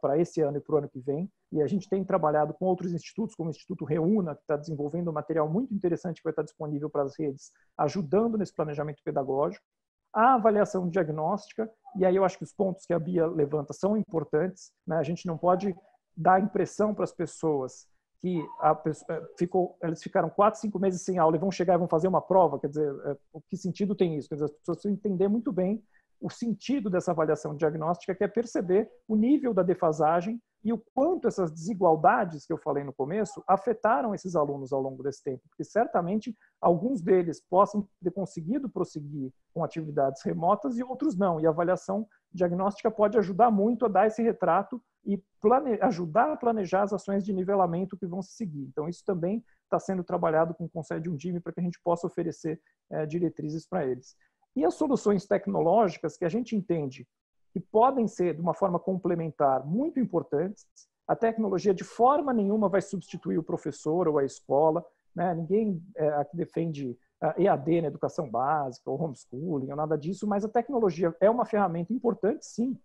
[0.00, 1.30] para esse ano e para o ano que vem.
[1.52, 5.10] E a gente tem trabalhado com outros institutos, como o Instituto Reúna, que está desenvolvendo
[5.10, 9.64] um material muito interessante que vai estar disponível para as redes, ajudando nesse planejamento pedagógico.
[10.12, 13.96] A avaliação diagnóstica, e aí eu acho que os pontos que a Bia levanta são
[13.96, 14.72] importantes.
[14.86, 14.96] Né?
[14.96, 15.76] A gente não pode
[16.16, 17.88] dar impressão para as pessoas
[18.24, 18.42] que
[18.82, 21.86] pessoa, eh, ficou, eles ficaram quatro, cinco meses sem aula e vão chegar e vão
[21.86, 24.30] fazer uma prova, quer dizer, é, o que sentido tem isso?
[24.30, 25.84] Quer dizer, as pessoas precisam entender muito bem
[26.18, 31.28] o sentido dessa avaliação diagnóstica, que é perceber o nível da defasagem e o quanto
[31.28, 35.62] essas desigualdades que eu falei no começo afetaram esses alunos ao longo desse tempo, porque
[35.62, 41.50] certamente alguns deles possam ter conseguido prosseguir com atividades remotas e outros não, e a
[41.50, 45.78] avaliação diagnóstica pode ajudar muito a dar esse retrato e plane...
[45.80, 48.64] ajudar a planejar as ações de nivelamento que vão se seguir.
[48.64, 51.80] Então, isso também está sendo trabalhado com o Conselho de time para que a gente
[51.82, 54.16] possa oferecer é, diretrizes para eles.
[54.56, 57.06] E as soluções tecnológicas que a gente entende
[57.52, 60.66] que podem ser, de uma forma complementar, muito importantes.
[61.06, 64.84] A tecnologia, de forma nenhuma, vai substituir o professor ou a escola.
[65.14, 65.34] Né?
[65.34, 66.98] Ninguém é, defende
[67.38, 71.92] EAD na educação básica, ou homeschooling, ou nada disso, mas a tecnologia é uma ferramenta
[71.92, 72.78] importante, sim,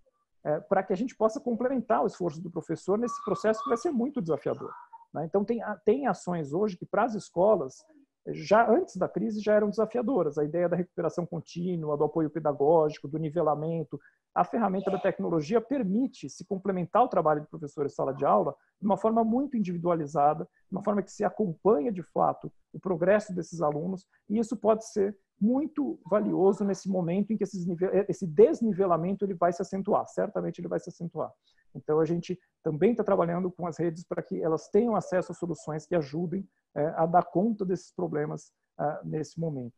[0.44, 3.78] é, para que a gente possa complementar o esforço do professor nesse processo que vai
[3.78, 4.72] ser muito desafiador.
[5.14, 5.26] Né?
[5.26, 7.84] Então, tem, tem ações hoje que, para as escolas,
[8.28, 10.38] já antes da crise, já eram desafiadoras.
[10.38, 14.00] A ideia da recuperação contínua, do apoio pedagógico, do nivelamento.
[14.34, 18.56] A ferramenta da tecnologia permite se complementar o trabalho do professor em sala de aula
[18.80, 23.34] de uma forma muito individualizada, de uma forma que se acompanha, de fato, o progresso
[23.34, 29.34] desses alunos, e isso pode ser muito valioso nesse momento em que esse desnivelamento ele
[29.34, 31.32] vai se acentuar, certamente ele vai se acentuar.
[31.74, 35.36] Então a gente também está trabalhando com as redes para que elas tenham acesso a
[35.36, 39.74] soluções que ajudem é, a dar conta desses problemas é, nesse momento.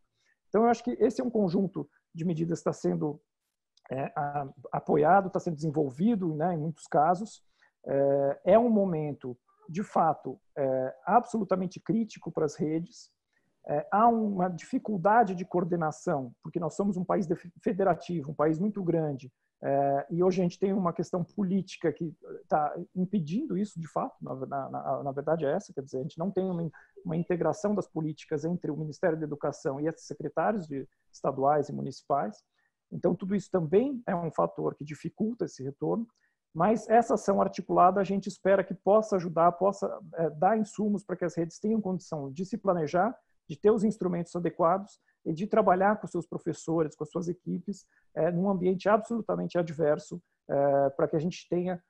[0.49, 3.21] Então eu acho que esse é um conjunto de medidas que está sendo
[3.89, 7.43] é, a, apoiado, está sendo desenvolvido né, em muitos casos.
[7.85, 13.09] É, é um momento, de fato, é, absolutamente crítico para as redes,
[13.67, 17.27] é, há uma dificuldade de coordenação, porque nós somos um país
[17.63, 19.31] federativo, um país muito grande,
[19.63, 22.11] é, e hoje a gente tem uma questão política que
[22.41, 24.35] está impedindo isso de fato, na,
[24.69, 26.67] na, na, verdade é essa, quer dizer, a gente não tem uma,
[27.05, 31.73] uma, integração das políticas entre o Ministério da Educação e esses secretários de estaduais e
[31.73, 32.43] municipais,
[32.91, 36.07] então tudo isso também é um fator que dificulta esse retorno,
[36.53, 41.15] mas essa ação articulada a gente espera que possa ajudar, possa é, dar insumos para
[41.15, 43.17] que as redes tenham condição de se planejar
[43.47, 47.85] de ter os instrumentos adequados e de trabalhar com seus professores, com as suas equipes,
[48.15, 51.81] é, num ambiente absolutamente adverso, é, para que a gente tenha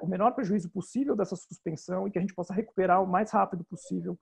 [0.00, 3.62] o menor prejuízo possível dessa suspensão e que a gente possa recuperar o mais rápido
[3.62, 4.18] possível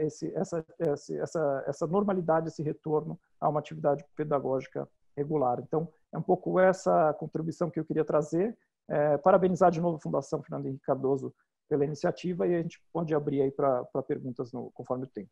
[0.00, 4.86] esse, essa, essa, essa normalidade, esse retorno a uma atividade pedagógica
[5.16, 5.60] regular.
[5.60, 8.56] Então, é um pouco essa contribuição que eu queria trazer.
[8.88, 11.34] É, parabenizar de novo a Fundação Fernando Henrique Cardoso
[11.68, 15.30] pela iniciativa e a gente pode abrir aí para perguntas no, conforme o tempo.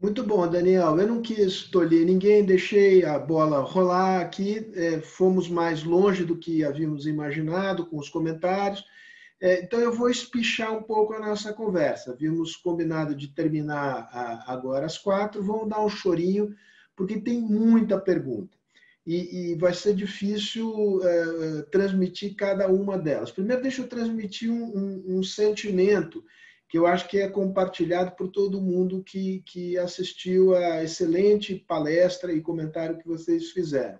[0.00, 0.98] Muito bom, Daniel.
[0.98, 4.68] Eu não quis tolher ninguém, deixei a bola rolar aqui.
[4.74, 8.84] É, fomos mais longe do que havíamos imaginado com os comentários.
[9.40, 12.12] É, então, eu vou espichar um pouco a nossa conversa.
[12.12, 15.40] Havíamos combinado de terminar a, agora às quatro.
[15.40, 16.52] Vamos dar um chorinho,
[16.96, 18.56] porque tem muita pergunta.
[19.04, 23.32] E, e vai ser difícil é, transmitir cada uma delas.
[23.32, 26.24] Primeiro, deixa eu transmitir um, um, um sentimento
[26.72, 32.32] que eu acho que é compartilhado por todo mundo que, que assistiu a excelente palestra
[32.32, 33.98] e comentário que vocês fizeram.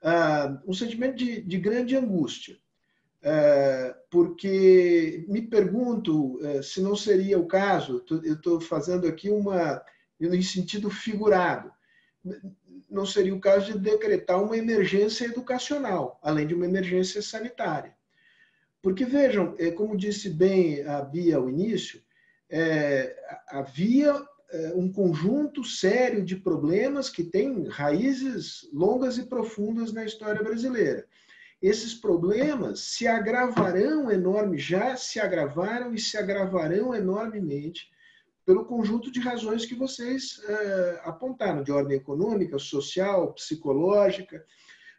[0.00, 2.56] Uh, um sentimento de, de grande angústia,
[3.24, 9.82] uh, porque me pergunto se não seria o caso, eu estou fazendo aqui uma,
[10.20, 11.72] em sentido figurado,
[12.96, 17.94] não seria o caso de decretar uma emergência educacional, além de uma emergência sanitária.
[18.82, 22.00] Porque, vejam, é, como disse bem a Bia ao início,
[22.48, 23.14] é,
[23.48, 24.14] havia
[24.50, 31.06] é, um conjunto sério de problemas que têm raízes longas e profundas na história brasileira.
[31.60, 37.90] Esses problemas se agravarão enorme, já se agravaram e se agravarão enormemente
[38.46, 44.46] pelo conjunto de razões que vocês é, apontaram, de ordem econômica, social, psicológica.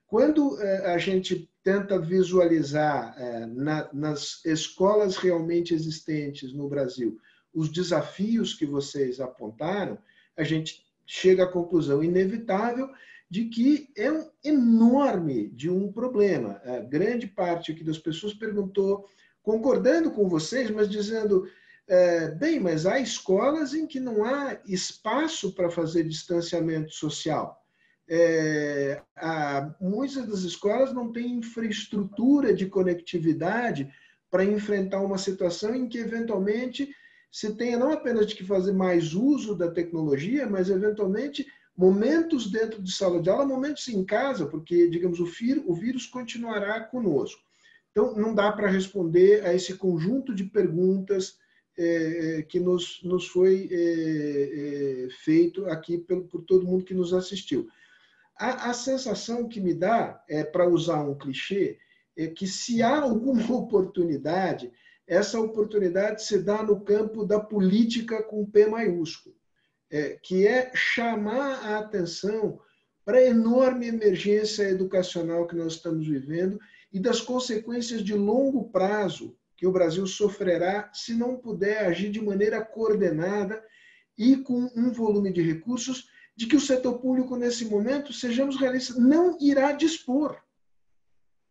[0.06, 7.18] Quando é, a gente tenta visualizar é, na, nas escolas realmente existentes no Brasil
[7.54, 9.98] os desafios que vocês apontaram,
[10.36, 12.90] a gente chega à conclusão inevitável
[13.30, 16.62] de que é um enorme de um problema.
[16.66, 19.08] A grande parte aqui das pessoas perguntou,
[19.42, 21.48] concordando com vocês, mas dizendo,
[21.88, 27.64] é, bem, mas há escolas em que não há espaço para fazer distanciamento social
[28.10, 33.92] é, a, muitas das escolas não têm infraestrutura de conectividade
[34.32, 36.94] para enfrentar uma situação em que, eventualmente,
[37.32, 42.82] se tenha não apenas de que fazer mais uso da tecnologia, mas, eventualmente, momentos dentro
[42.82, 47.42] de sala de aula, momentos em casa, porque, digamos, o, fir, o vírus continuará conosco.
[47.92, 51.38] Então, não dá para responder a esse conjunto de perguntas
[51.78, 56.94] é, é que nos, nos foi é, é, feito aqui por, por todo mundo que
[56.94, 57.68] nos assistiu.
[58.36, 61.78] A, a sensação que me dá, é, para usar um clichê,
[62.16, 64.72] é que se há alguma oportunidade,
[65.06, 69.36] essa oportunidade se dá no campo da política com P maiúsculo,
[69.90, 72.60] é, que é chamar a atenção
[73.06, 76.60] para a enorme emergência educacional que nós estamos vivendo
[76.92, 82.22] e das consequências de longo prazo que o Brasil sofrerá se não puder agir de
[82.22, 83.62] maneira coordenada
[84.18, 88.96] e com um volume de recursos de que o setor público, nesse momento, sejamos realistas,
[88.96, 90.40] não irá dispor.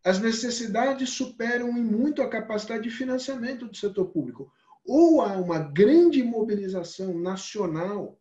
[0.04, 4.52] As necessidades superam em muito a capacidade de financiamento do setor público.
[4.84, 8.16] Ou há uma grande mobilização nacional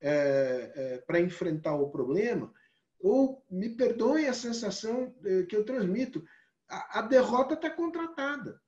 [0.00, 2.52] é, é, para enfrentar o problema,
[2.98, 6.24] ou, me perdoem a sensação é, que eu transmito,
[6.68, 8.60] a, a derrota está contratada.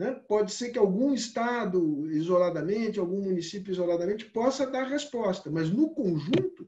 [0.00, 0.18] Né?
[0.26, 6.66] Pode ser que algum estado isoladamente, algum município isoladamente, possa dar resposta, mas no conjunto,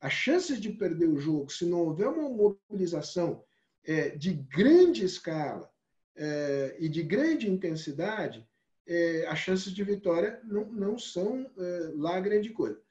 [0.00, 3.44] as chances de perder o jogo, se não houver uma mobilização
[3.84, 5.70] é, de grande escala
[6.16, 8.44] é, e de grande intensidade,
[8.88, 12.82] é, as chances de vitória não, não são é, lá grande coisa.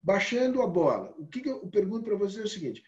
[0.00, 2.84] Baixando a bola, o que, que eu pergunto para vocês é o seguinte: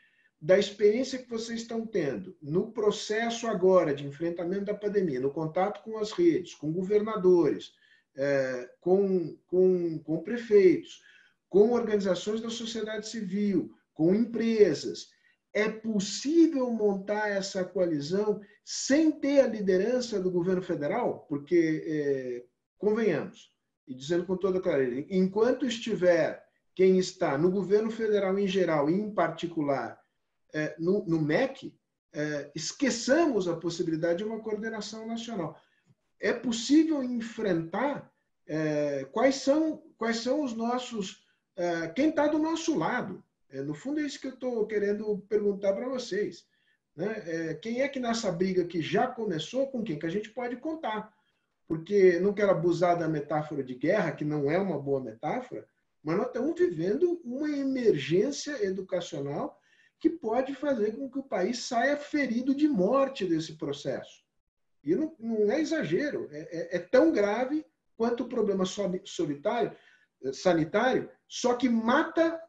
[0.47, 5.83] da experiência que vocês estão tendo no processo agora de enfrentamento da pandemia, no contato
[5.83, 7.73] com as redes, com governadores,
[8.15, 11.03] é, com, com, com prefeitos,
[11.49, 15.09] com organizações da sociedade civil, com empresas,
[15.53, 21.27] é possível montar essa coalizão sem ter a liderança do governo federal?
[21.29, 22.45] Porque, é,
[22.79, 23.53] convenhamos,
[23.85, 26.41] e dizendo com toda clareza, enquanto estiver
[26.73, 30.06] quem está no governo federal em geral e em particular
[30.79, 31.75] no, no, MEC,
[32.13, 35.61] é, esqueçamos a possibilidade de uma coordenação nacional.
[36.19, 38.11] É possível enfrentar
[38.47, 41.23] é, quais, são, quais são os nossos.
[41.57, 43.23] É, quem está do nosso lado.
[43.51, 46.45] É, no fundo, é isso que eu estou querendo perguntar para vocês.
[46.97, 47.23] Né?
[47.27, 50.57] É, quem é que nessa briga que já começou, com quem que a gente pode
[50.57, 51.13] contar?
[51.69, 55.69] Porque não quero abusar da metáfora de guerra, que não é uma boa metáfora,
[56.03, 59.61] mas nós estamos vivendo uma emergência educacional
[59.99, 64.25] que pode fazer com que o país saia ferido de morte desse processo.
[64.85, 67.65] E não, não é exagero, é, é, é, tão grave
[67.97, 68.65] quanto o problema
[69.05, 69.77] solitário.
[70.33, 72.41] sanitário, só que mata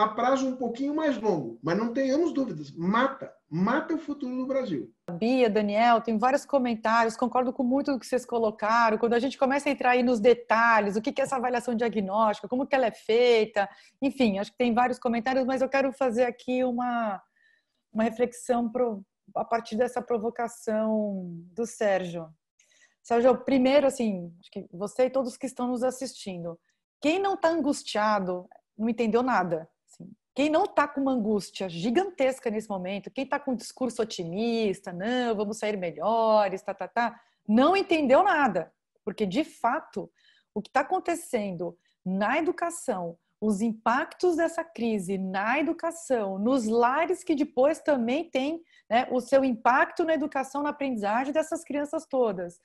[0.00, 1.58] a prazo um pouquinho mais longo.
[1.62, 4.90] Mas não tenhamos dúvidas, mata, mata o futuro do Brasil.
[5.12, 8.96] Bia, Daniel, tem vários comentários, concordo com muito do que vocês colocaram.
[8.96, 12.48] Quando a gente começa a entrar aí nos detalhes, o que é essa avaliação diagnóstica,
[12.48, 13.68] como que ela é feita,
[14.00, 17.22] enfim, acho que tem vários comentários, mas eu quero fazer aqui uma,
[17.92, 22.26] uma reflexão pro, a partir dessa provocação do Sérgio.
[23.02, 26.58] Sérgio, primeiro, assim, acho que você e todos que estão nos assistindo,
[27.02, 28.48] quem não está angustiado
[28.78, 29.68] não entendeu nada.
[30.40, 34.90] Quem não está com uma angústia gigantesca nesse momento, quem está com um discurso otimista,
[34.90, 38.72] não, vamos sair melhores, tá, tá, tá, não entendeu nada.
[39.04, 40.10] Porque, de fato,
[40.54, 47.34] o que está acontecendo na educação, os impactos dessa crise na educação, nos lares que
[47.34, 52.58] depois também tem né, o seu impacto na educação, na aprendizagem dessas crianças todas.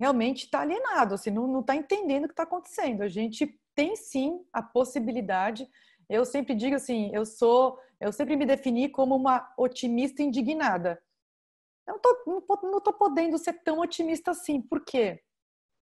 [0.00, 3.02] Realmente está alienado, assim, não está entendendo o que está acontecendo.
[3.02, 5.68] A gente tem sim a possibilidade.
[6.10, 11.00] Eu sempre digo assim, eu sou, eu sempre me defini como uma otimista indignada.
[11.86, 14.60] Eu não tô, não tô podendo ser tão otimista assim.
[14.60, 15.22] Por quê?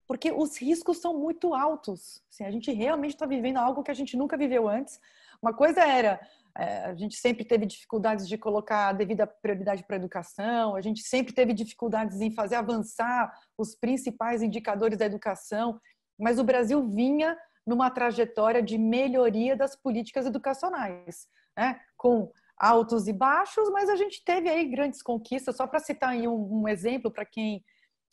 [0.07, 2.22] Porque os riscos são muito altos.
[2.30, 4.99] Assim, a gente realmente está vivendo algo que a gente nunca viveu antes.
[5.41, 6.19] Uma coisa era
[6.55, 10.82] é, a gente sempre teve dificuldades de colocar a devida prioridade para a educação, a
[10.82, 15.80] gente sempre teve dificuldades em fazer avançar os principais indicadores da educação,
[16.19, 21.80] mas o Brasil vinha numa trajetória de melhoria das políticas educacionais, né?
[21.97, 25.55] com altos e baixos, mas a gente teve aí grandes conquistas.
[25.55, 27.64] Só para citar aí um, um exemplo para quem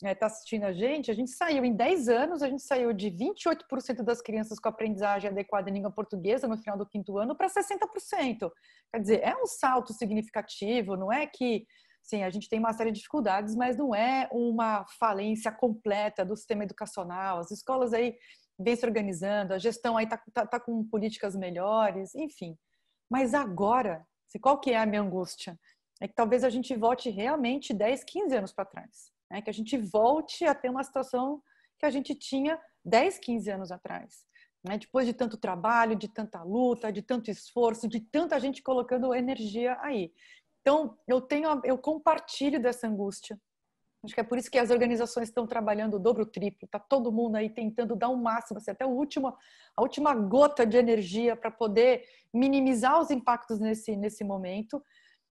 [0.01, 3.11] está tá assistindo a gente, a gente saiu em 10 anos, a gente saiu de
[3.11, 7.47] 28% das crianças com aprendizagem adequada em língua portuguesa no final do quinto ano para
[7.47, 8.49] 60%.
[8.91, 11.65] Quer dizer, é um salto significativo, não é que
[12.01, 16.35] sim, a gente tem uma série de dificuldades, mas não é uma falência completa do
[16.35, 17.39] sistema educacional.
[17.39, 18.15] As escolas aí
[18.59, 22.57] vem se organizando, a gestão aí está tá, tá com políticas melhores, enfim.
[23.09, 24.05] Mas agora,
[24.41, 25.57] qual que é a minha angústia?
[26.01, 29.11] É que talvez a gente volte realmente 10, 15 anos para trás.
[29.31, 29.41] Né?
[29.41, 31.41] Que a gente volte a ter uma situação
[31.77, 34.25] que a gente tinha 10, 15 anos atrás.
[34.63, 34.77] Né?
[34.77, 39.77] Depois de tanto trabalho, de tanta luta, de tanto esforço, de tanta gente colocando energia
[39.81, 40.11] aí.
[40.61, 43.39] Então, eu tenho, eu compartilho dessa angústia,
[44.03, 46.65] Acho que é por isso que as organizações estão trabalhando o dobro, o triplo.
[46.65, 49.35] Está todo mundo aí tentando dar o um máximo, assim, até o último,
[49.75, 54.81] a última gota de energia para poder minimizar os impactos nesse, nesse momento.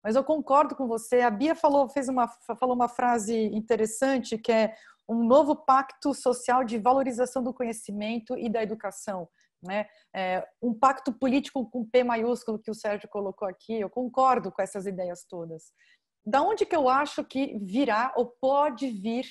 [0.03, 1.21] Mas eu concordo com você.
[1.21, 2.27] A Bia falou, fez uma,
[2.59, 4.75] falou uma frase interessante que é
[5.07, 9.29] um novo pacto social de valorização do conhecimento e da educação.
[9.63, 9.87] Né?
[10.13, 13.79] É, um pacto político com P maiúsculo que o Sérgio colocou aqui.
[13.79, 15.71] Eu concordo com essas ideias todas
[16.25, 19.25] da onde que eu acho que virá ou pode vir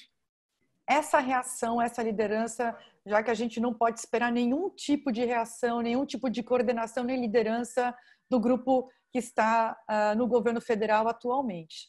[0.89, 5.83] essa reação, essa liderança, já que a gente não pode esperar nenhum tipo de reação,
[5.83, 7.95] nenhum tipo de coordenação nem liderança
[8.31, 11.89] do grupo que está uh, no governo federal atualmente.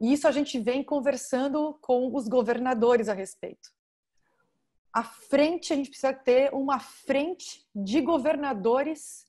[0.00, 3.70] E isso a gente vem conversando com os governadores a respeito.
[4.92, 9.26] A frente, a gente precisa ter uma frente de governadores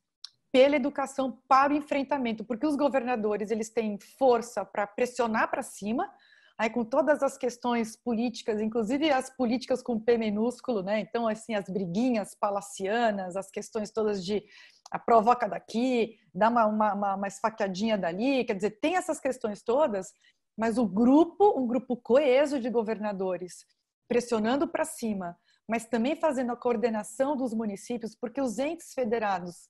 [0.51, 6.09] pela educação para o enfrentamento, porque os governadores eles têm força para pressionar para cima,
[6.57, 10.99] aí com todas as questões políticas, inclusive as políticas com P minúsculo, né?
[10.99, 14.43] Então assim as briguinhas palacianas, as questões todas de
[14.89, 20.13] a provoca daqui, dá uma, uma, uma esfaqueadinha dali, quer dizer, tem essas questões todas,
[20.57, 23.65] mas o grupo, um grupo coeso de governadores
[24.07, 25.37] pressionando para cima,
[25.67, 29.69] mas também fazendo a coordenação dos municípios, porque os entes federados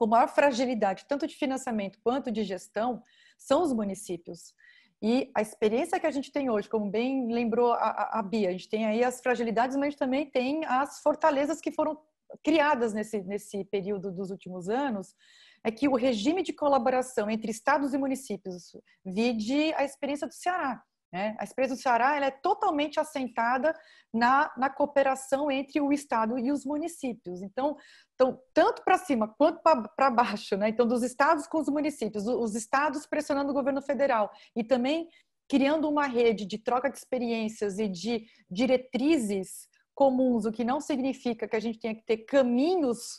[0.00, 3.02] com maior fragilidade, tanto de financiamento quanto de gestão,
[3.36, 4.54] são os municípios.
[5.02, 8.52] E a experiência que a gente tem hoje, como bem lembrou a, a Bia, a
[8.52, 11.98] gente tem aí as fragilidades, mas também tem as fortalezas que foram
[12.42, 15.14] criadas nesse, nesse período dos últimos anos,
[15.62, 18.74] é que o regime de colaboração entre estados e municípios,
[19.04, 20.82] vide a experiência do Ceará.
[21.12, 21.34] Né?
[21.38, 23.74] A experiência do Ceará ela é totalmente assentada
[24.12, 27.42] na, na cooperação entre o Estado e os municípios.
[27.42, 27.76] Então,
[28.14, 30.68] então tanto para cima quanto para baixo, né?
[30.68, 35.08] então dos estados com os municípios, os estados pressionando o governo federal e também
[35.48, 41.48] criando uma rede de troca de experiências e de diretrizes comuns, o que não significa
[41.48, 43.16] que a gente tenha que ter caminhos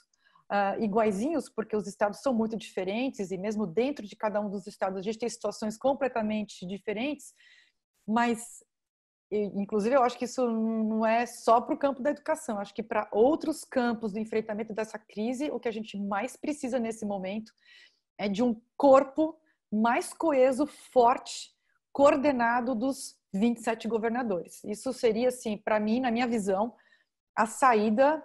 [0.51, 4.65] uh, iguaizinhos, porque os estados são muito diferentes e mesmo dentro de cada um dos
[4.65, 7.33] estados a gente tem situações completamente diferentes,
[8.11, 8.63] mas
[9.31, 12.83] inclusive eu acho que isso não é só para o campo da educação, acho que
[12.83, 17.53] para outros campos do enfrentamento dessa crise, o que a gente mais precisa nesse momento
[18.17, 19.39] é de um corpo
[19.71, 21.53] mais coeso, forte,
[21.93, 24.61] coordenado dos 27 governadores.
[24.65, 26.75] Isso seria, assim, para mim, na minha visão,
[27.35, 28.21] a saída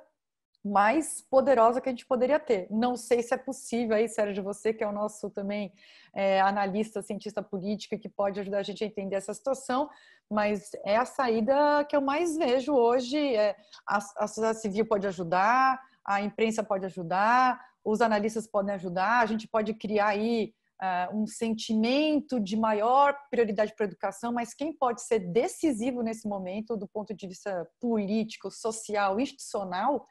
[0.66, 2.66] mais poderosa que a gente poderia ter.
[2.70, 5.72] Não sei se é possível aí, Sérgio, você que é o nosso também
[6.12, 9.88] é, analista, cientista político, que pode ajudar a gente a entender essa situação,
[10.30, 13.16] mas é a saída que eu mais vejo hoje.
[13.36, 13.54] É,
[13.86, 19.26] a, a sociedade civil pode ajudar, a imprensa pode ajudar, os analistas podem ajudar, a
[19.26, 20.52] gente pode criar aí
[20.82, 26.28] uh, um sentimento de maior prioridade para a educação, mas quem pode ser decisivo nesse
[26.28, 30.06] momento, do ponto de vista político, social, institucional,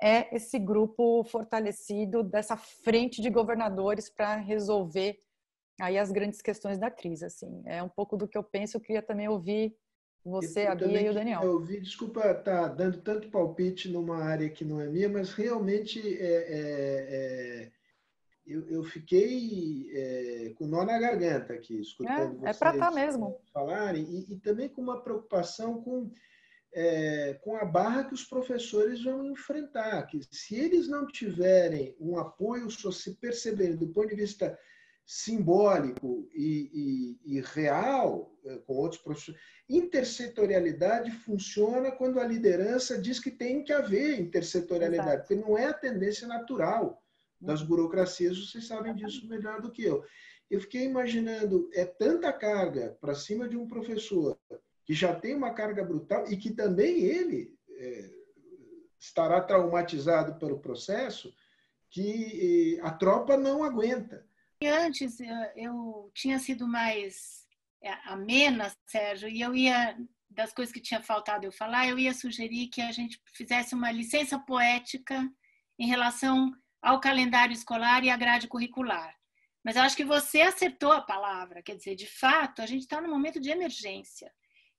[0.00, 5.18] é esse grupo fortalecido dessa frente de governadores para resolver
[5.80, 7.24] aí as grandes questões da crise.
[7.24, 8.76] Assim, é um pouco do que eu penso.
[8.76, 9.76] Eu queria também ouvir
[10.24, 11.42] você, eu a Bia e o Daniel.
[11.42, 15.32] Eu ouvi, desculpa estar tá dando tanto palpite numa área que não é minha, mas
[15.32, 17.72] realmente é, é, é
[18.48, 22.90] eu, eu fiquei é, com nó na garganta aqui, escutando é, é para estar tá
[22.90, 23.38] mesmo.
[23.52, 26.10] falarem, e, e, também com uma preocupação com,
[26.80, 32.16] é, com a barra que os professores vão enfrentar, que se eles não tiverem um
[32.16, 34.56] apoio, se perceberem do ponto de vista
[35.04, 43.18] simbólico e, e, e real é, com outros professores, intersetorialidade funciona quando a liderança diz
[43.18, 45.26] que tem que haver intersetorialidade, Exato.
[45.26, 47.02] porque não é a tendência natural
[47.40, 50.04] das burocracias, vocês sabem disso melhor do que eu.
[50.48, 54.38] Eu fiquei imaginando, é tanta carga para cima de um professor
[54.88, 58.10] que já tem uma carga brutal e que também ele é,
[58.98, 61.30] estará traumatizado pelo processo,
[61.90, 64.26] que a tropa não aguenta.
[64.64, 65.18] Antes
[65.54, 67.46] eu tinha sido mais
[67.82, 69.94] é, amena, Sérgio, e eu ia,
[70.30, 73.92] das coisas que tinha faltado eu falar, eu ia sugerir que a gente fizesse uma
[73.92, 75.22] licença poética
[75.78, 79.14] em relação ao calendário escolar e à grade curricular.
[79.62, 83.02] Mas eu acho que você acertou a palavra, quer dizer, de fato, a gente está
[83.02, 84.32] num momento de emergência.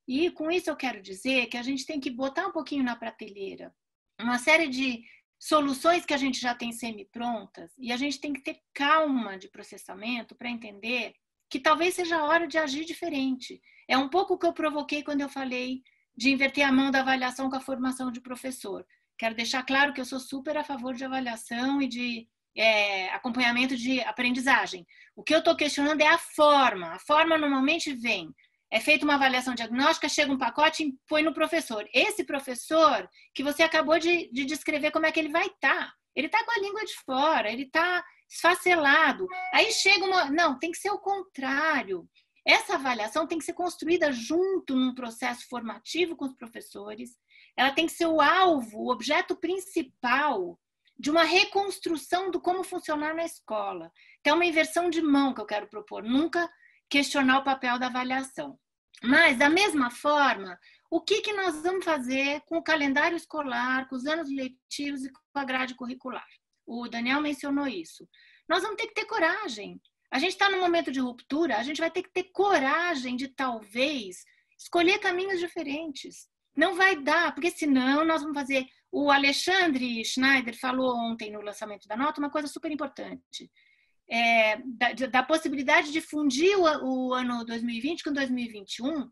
[0.09, 2.95] E com isso eu quero dizer que a gente tem que botar um pouquinho na
[2.95, 3.71] prateleira
[4.19, 5.03] uma série de
[5.39, 9.47] soluções que a gente já tem semi-prontas e a gente tem que ter calma de
[9.47, 11.13] processamento para entender
[11.47, 13.61] que talvez seja a hora de agir diferente.
[13.87, 15.83] É um pouco o que eu provoquei quando eu falei
[16.17, 18.83] de inverter a mão da avaliação com a formação de professor.
[19.15, 23.77] Quero deixar claro que eu sou super a favor de avaliação e de é, acompanhamento
[23.77, 24.87] de aprendizagem.
[25.15, 26.93] O que eu estou questionando é a forma.
[26.93, 28.33] A forma normalmente vem.
[28.71, 31.87] É feita uma avaliação diagnóstica, chega um pacote e põe no professor.
[31.93, 35.87] Esse professor que você acabou de, de descrever como é que ele vai estar.
[35.87, 35.93] Tá.
[36.15, 39.27] Ele está com a língua de fora, ele está esfacelado.
[39.53, 40.25] Aí chega uma.
[40.25, 42.07] Não, tem que ser o contrário.
[42.45, 47.11] Essa avaliação tem que ser construída junto num processo formativo com os professores,
[47.55, 50.59] ela tem que ser o alvo, o objeto principal
[50.97, 53.91] de uma reconstrução do como funcionar na escola.
[54.19, 56.49] Então, é uma inversão de mão que eu quero propor, nunca
[56.89, 58.59] questionar o papel da avaliação.
[59.03, 60.59] Mas, da mesma forma,
[60.91, 65.11] o que, que nós vamos fazer com o calendário escolar, com os anos letivos e
[65.11, 66.27] com a grade curricular?
[66.65, 68.07] O Daniel mencionou isso.
[68.47, 69.79] Nós vamos ter que ter coragem.
[70.11, 73.27] A gente está num momento de ruptura, a gente vai ter que ter coragem de
[73.27, 74.25] talvez
[74.57, 76.27] escolher caminhos diferentes.
[76.55, 78.65] Não vai dar, porque senão nós vamos fazer.
[78.91, 83.49] O Alexandre Schneider falou ontem no lançamento da nota uma coisa super importante.
[84.11, 89.07] É, da, da, possibilidade de fundir o, o ano 2020 com 2021,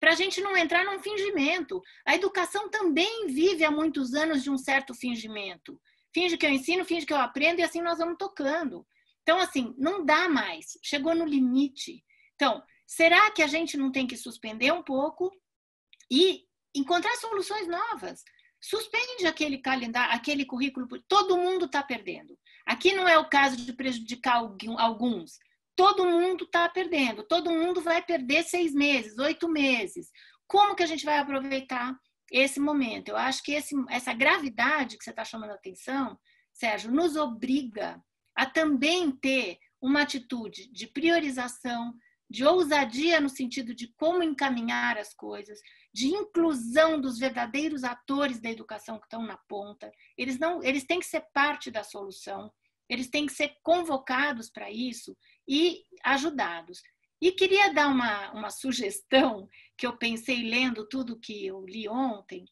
[0.00, 1.80] para a gente não entrar num fingimento.
[2.04, 5.80] A educação também vive há muitos anos de um certo fingimento.
[6.12, 8.84] Finge que eu ensino, finge que eu aprendo e assim nós vamos tocando.
[9.22, 10.76] Então, assim, não dá mais.
[10.82, 12.02] Chegou no limite.
[12.34, 15.30] Então, será que a gente não tem que suspender um pouco
[16.10, 16.44] e
[16.74, 18.24] encontrar soluções novas.
[18.60, 22.38] Suspende aquele calendário, aquele currículo, todo mundo está perdendo.
[22.70, 24.36] Aqui não é o caso de prejudicar
[24.78, 25.40] alguns.
[25.74, 27.24] Todo mundo está perdendo.
[27.24, 30.08] Todo mundo vai perder seis meses, oito meses.
[30.46, 31.98] Como que a gente vai aproveitar
[32.30, 33.08] esse momento?
[33.08, 36.16] Eu acho que esse, essa gravidade que você está chamando a atenção,
[36.52, 38.00] Sérgio, nos obriga
[38.36, 41.92] a também ter uma atitude de priorização,
[42.30, 45.58] de ousadia no sentido de como encaminhar as coisas,
[45.92, 49.90] de inclusão dos verdadeiros atores da educação que estão na ponta.
[50.16, 52.52] Eles não, eles têm que ser parte da solução.
[52.90, 55.16] Eles têm que ser convocados para isso
[55.48, 56.82] e ajudados.
[57.22, 59.48] E queria dar uma, uma sugestão
[59.78, 62.44] que eu pensei lendo tudo que eu li ontem.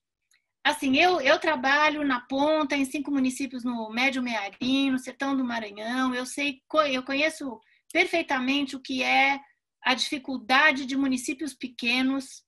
[0.63, 5.45] Assim, eu, eu trabalho na ponta em cinco municípios no Médio Mearim, no sertão do
[5.45, 6.15] Maranhão.
[6.15, 6.63] Eu sei,
[6.93, 7.59] eu conheço
[7.93, 9.41] perfeitamente o que é
[9.83, 12.45] a dificuldade de municípios pequenos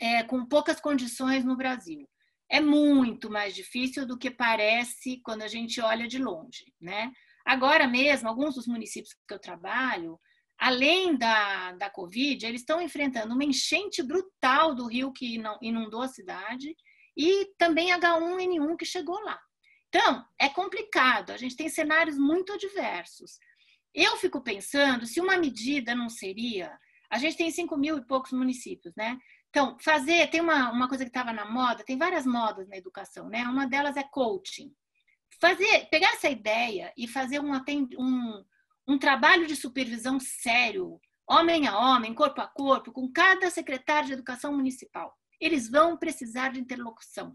[0.00, 2.06] é, com poucas condições no Brasil.
[2.50, 7.10] É muito mais difícil do que parece quando a gente olha de longe, né?
[7.44, 10.18] Agora mesmo, alguns dos municípios que eu trabalho,
[10.58, 16.08] além da, da Covid, eles estão enfrentando uma enchente brutal do rio que inundou a
[16.08, 16.74] cidade
[17.16, 19.40] e também H1N1 que chegou lá.
[19.88, 23.38] Então, é complicado, a gente tem cenários muito adversos.
[23.94, 26.76] Eu fico pensando se uma medida não seria.
[27.10, 29.18] A gente tem 5 mil e poucos municípios, né?
[29.56, 30.28] Então, fazer.
[30.28, 33.42] Tem uma, uma coisa que estava na moda, tem várias modas na educação, né?
[33.44, 34.70] Uma delas é coaching.
[35.40, 37.52] Fazer, pegar essa ideia e fazer um,
[37.98, 38.44] um,
[38.86, 44.12] um trabalho de supervisão sério, homem a homem, corpo a corpo, com cada secretário de
[44.12, 45.16] educação municipal.
[45.40, 47.34] Eles vão precisar de interlocução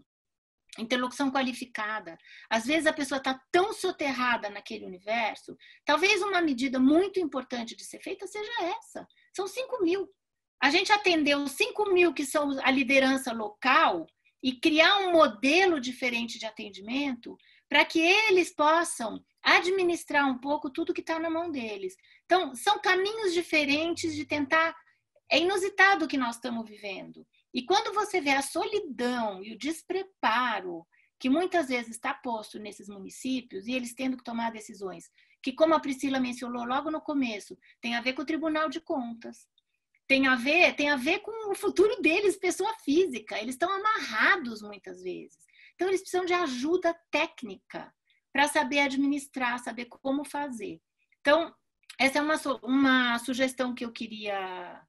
[0.78, 2.16] interlocução qualificada.
[2.48, 5.54] Às vezes a pessoa está tão soterrada naquele universo,
[5.84, 9.06] talvez uma medida muito importante de ser feita seja essa.
[9.36, 10.08] São 5 mil.
[10.62, 14.06] A gente atendeu 5 mil que são a liderança local
[14.40, 17.36] e criar um modelo diferente de atendimento
[17.68, 21.96] para que eles possam administrar um pouco tudo que está na mão deles.
[22.26, 24.72] Então, são caminhos diferentes de tentar.
[25.28, 27.26] É inusitado o que nós estamos vivendo.
[27.52, 30.86] E quando você vê a solidão e o despreparo
[31.18, 35.10] que muitas vezes está posto nesses municípios e eles tendo que tomar decisões,
[35.42, 38.80] que como a Priscila mencionou logo no começo, tem a ver com o Tribunal de
[38.80, 39.48] Contas,
[40.12, 43.40] tem a ver, tem a ver com o futuro deles, pessoa física.
[43.40, 45.38] Eles estão amarrados muitas vezes.
[45.74, 47.90] Então eles precisam de ajuda técnica
[48.30, 50.82] para saber administrar, saber como fazer.
[51.20, 51.54] Então,
[51.98, 54.82] essa é uma, uma sugestão que eu queria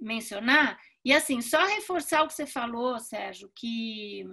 [0.00, 4.24] mencionar e assim, só reforçar o que você falou, Sérgio, que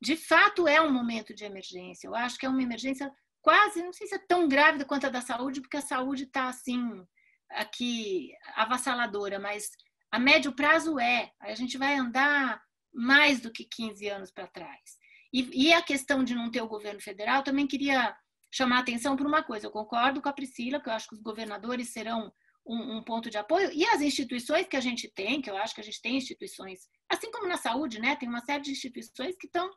[0.00, 2.06] de fato é um momento de emergência.
[2.06, 3.12] Eu acho que é uma emergência
[3.42, 6.46] quase, não sei se é tão grávida quanto a da saúde, porque a saúde está
[6.46, 7.04] assim,
[7.50, 9.70] aqui, avassaladora, mas
[10.10, 11.30] a médio prazo é.
[11.40, 12.60] A gente vai andar
[12.92, 14.96] mais do que 15 anos para trás.
[15.32, 18.16] E, e, a questão de não ter o governo federal, também queria
[18.50, 19.66] chamar atenção para uma coisa.
[19.66, 22.32] Eu concordo com a Priscila, que eu acho que os governadores serão
[22.66, 23.70] um, um, ponto de apoio.
[23.72, 26.88] E as instituições que a gente tem, que eu acho que a gente tem instituições,
[27.08, 28.16] assim como na saúde, né?
[28.16, 29.70] Tem uma série de instituições que estão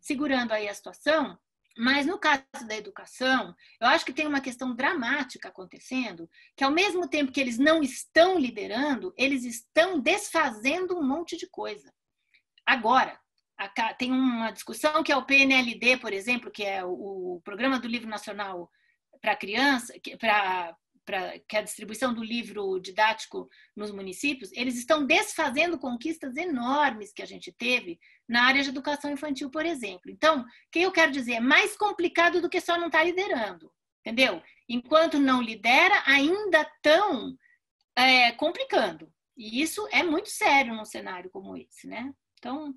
[0.00, 1.36] segurando aí a situação.
[1.80, 6.70] Mas no caso da educação, eu acho que tem uma questão dramática acontecendo, que ao
[6.70, 11.90] mesmo tempo que eles não estão liderando, eles estão desfazendo um monte de coisa.
[12.66, 13.18] Agora,
[13.96, 18.10] tem uma discussão que é o PNLD, por exemplo, que é o Programa do Livro
[18.10, 18.70] Nacional
[19.22, 25.78] para criança, para pra, que a distribuição do livro didático nos municípios, eles estão desfazendo
[25.78, 27.98] conquistas enormes que a gente teve
[28.28, 30.10] na área de educação infantil, por exemplo.
[30.10, 33.04] Então, o que eu quero dizer é mais complicado do que só não estar tá
[33.04, 34.42] liderando, entendeu?
[34.68, 37.36] Enquanto não lidera, ainda estão
[37.96, 39.12] é, complicando.
[39.36, 42.12] E isso é muito sério num cenário como esse, né?
[42.38, 42.74] Então,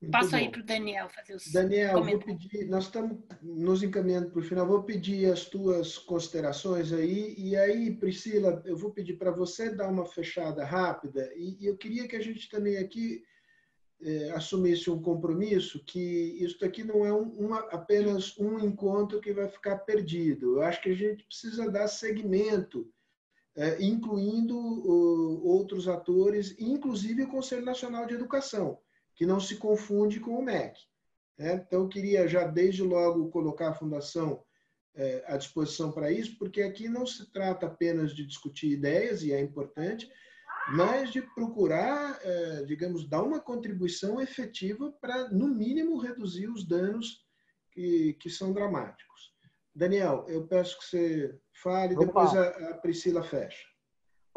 [0.00, 0.36] muito Passo bom.
[0.36, 4.42] aí para o Daniel fazer os Daniel, vou pedir, nós estamos nos encaminhando para o
[4.42, 9.68] final, vou pedir as tuas considerações aí, e aí, Priscila, eu vou pedir para você
[9.68, 13.22] dar uma fechada rápida, e, e eu queria que a gente também aqui
[14.00, 16.00] é, assumisse um compromisso que
[16.42, 20.56] isso aqui não é um, uma, apenas um encontro que vai ficar perdido.
[20.56, 22.90] Eu acho que a gente precisa dar seguimento,
[23.54, 28.78] é, incluindo uh, outros atores, inclusive o Conselho Nacional de Educação
[29.20, 30.80] que não se confunde com o MEC.
[31.38, 31.62] Né?
[31.66, 34.42] Então, eu queria já desde logo colocar a Fundação
[34.94, 39.30] é, à disposição para isso, porque aqui não se trata apenas de discutir ideias, e
[39.30, 40.10] é importante,
[40.72, 47.22] mas de procurar, é, digamos, dar uma contribuição efetiva para, no mínimo, reduzir os danos
[47.72, 49.34] que, que são dramáticos.
[49.74, 52.06] Daniel, eu peço que você fale, Opa.
[52.06, 53.69] depois a, a Priscila fecha.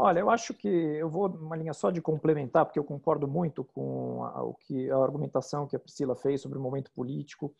[0.03, 3.63] Olha, eu acho que eu vou uma linha só de complementar, porque eu concordo muito
[3.63, 7.55] com a, o que a argumentação que a Priscila fez sobre o momento político.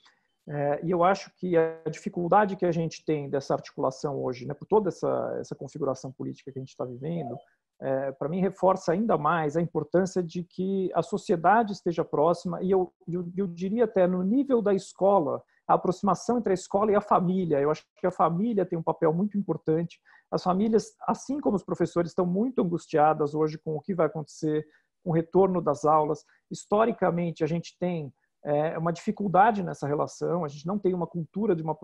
[0.45, 4.53] É, e eu acho que a dificuldade que a gente tem dessa articulação hoje, né,
[4.53, 7.37] por toda essa, essa configuração política que a gente está vivendo,
[7.81, 12.69] é, para mim reforça ainda mais a importância de que a sociedade esteja próxima, e
[12.69, 16.95] eu, eu, eu diria até no nível da escola, a aproximação entre a escola e
[16.95, 17.61] a família.
[17.61, 19.97] Eu acho que a família tem um papel muito importante.
[20.33, 24.65] As famílias, assim como os professores, estão muito angustiadas hoje com o que vai acontecer
[25.03, 26.25] com o retorno das aulas.
[26.49, 28.11] Historicamente, a gente tem
[28.43, 31.77] é, uma dificuldade nessa relação, a gente não tem uma cultura de uma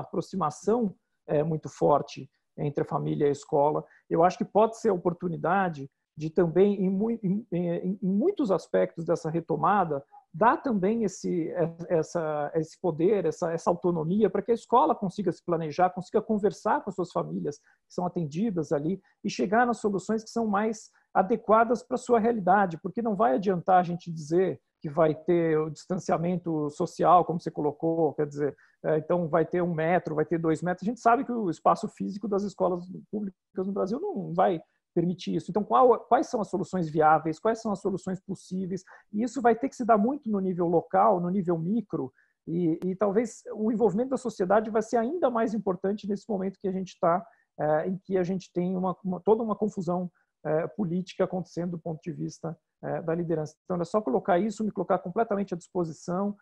[0.00, 0.96] aproximação
[1.26, 3.84] é, muito forte entre a família e a escola.
[4.08, 9.04] Eu acho que pode ser a oportunidade de também, em, em, em, em muitos aspectos
[9.04, 11.52] dessa retomada, dá também esse,
[11.88, 16.82] essa, esse poder, essa, essa autonomia para que a escola consiga se planejar, consiga conversar
[16.82, 20.90] com as suas famílias que são atendidas ali e chegar nas soluções que são mais
[21.12, 25.56] adequadas para a sua realidade, porque não vai adiantar a gente dizer que vai ter
[25.58, 30.24] o distanciamento social, como você colocou, quer dizer, é, então vai ter um metro, vai
[30.24, 30.82] ter dois metros.
[30.82, 34.60] A gente sabe que o espaço físico das escolas públicas no Brasil não vai
[34.94, 35.50] permitir isso.
[35.50, 37.38] Então, qual, quais são as soluções viáveis?
[37.38, 38.82] Quais são as soluções possíveis?
[39.12, 42.12] E isso vai ter que se dar muito no nível local, no nível micro,
[42.46, 46.68] E, e, talvez o envolvimento da sociedade vai ser ainda mais importante nesse momento que
[46.68, 47.24] a gente está,
[47.58, 50.10] é, em que a gente tem uma, uma toda uma confusão
[50.44, 53.54] é, política acontecendo do ponto de vista é, da liderança.
[53.64, 56.36] Então, é só colocar isso, me colocar completamente à disposição,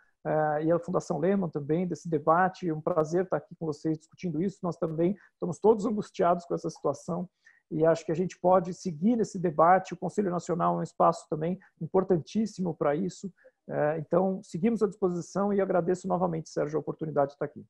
[0.63, 2.69] e a Fundação Lehman também, desse debate.
[2.69, 4.59] É um prazer estar aqui com vocês discutindo isso.
[4.63, 7.27] Nós também estamos todos angustiados com essa situação
[7.71, 9.95] e acho que a gente pode seguir nesse debate.
[9.95, 13.33] O Conselho Nacional é um espaço também importantíssimo para isso.
[13.69, 17.65] É, então, seguimos à disposição e agradeço novamente, Sérgio, a oportunidade de estar aqui.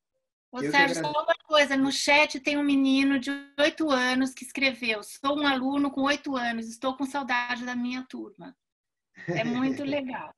[0.51, 5.02] Ô, Sérgio, só uma coisa, no chat tem um menino de oito anos que escreveu,
[5.02, 8.56] sou um aluno com oito anos, estou com saudade da minha turma.
[9.28, 10.35] É muito legal.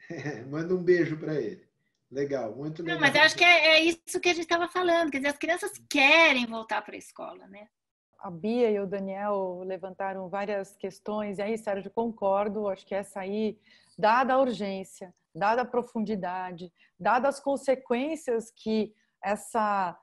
[0.50, 1.68] Manda um beijo para ele.
[2.10, 2.96] Legal, muito legal.
[2.96, 5.30] Não, mas eu acho que é, é isso que a gente estava falando, quer dizer,
[5.30, 7.68] as crianças querem voltar para a escola, né?
[8.24, 13.20] A Bia e o Daniel levantaram várias questões, e aí, Sérgio, concordo, acho que essa
[13.20, 13.58] aí,
[13.98, 19.94] dada a urgência, dada a profundidade, dadas as consequências que essa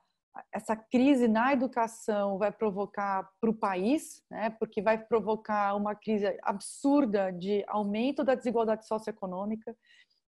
[0.53, 4.51] essa crise na educação vai provocar para o país, né?
[4.51, 9.75] Porque vai provocar uma crise absurda de aumento da desigualdade socioeconômica,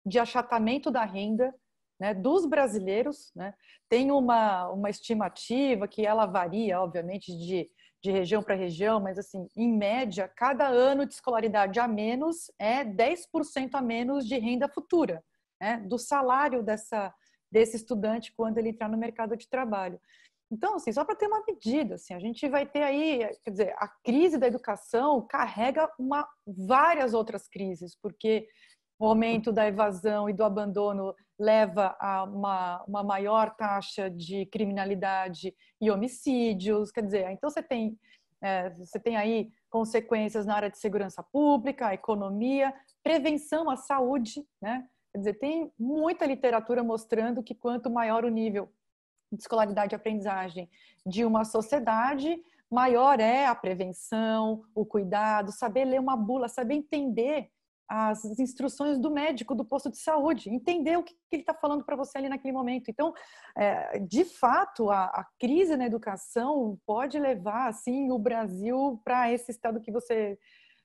[0.06, 1.56] de achatamento da renda,
[1.98, 3.54] né, dos brasileiros, né?
[3.88, 7.70] Tem uma uma estimativa que ela varia, obviamente, de
[8.04, 12.84] de região para região, mas assim, em média, cada ano de escolaridade a menos é
[12.84, 15.24] 10% a menos de renda futura,
[15.60, 15.78] né?
[15.88, 17.14] Do salário dessa
[17.50, 20.02] desse estudante quando ele entrar no mercado de trabalho.
[20.52, 23.76] Então, assim, só para ter uma medida, assim, a gente vai ter aí, quer dizer,
[23.78, 28.48] a crise da educação carrega uma, várias outras crises, porque
[29.00, 35.54] o aumento da evasão e do abandono leva a uma, uma maior taxa de criminalidade
[35.82, 37.98] e homicídios, quer dizer, então você tem,
[38.42, 44.88] é, você tem aí consequências na área de segurança pública, economia, prevenção à saúde, né?
[45.12, 48.72] Quer dizer, tem muita literatura mostrando que quanto maior o nível
[49.32, 50.70] de escolaridade e aprendizagem
[51.06, 57.50] de uma sociedade, maior é a prevenção, o cuidado, saber ler uma bula, saber entender
[57.88, 61.96] as instruções do médico do posto de saúde, entender o que ele está falando para
[61.96, 62.90] você ali naquele momento.
[62.90, 63.14] Então,
[63.58, 69.52] é, de fato, a, a, crise na educação pode levar assim o Brasil para esse
[69.52, 70.38] estado que você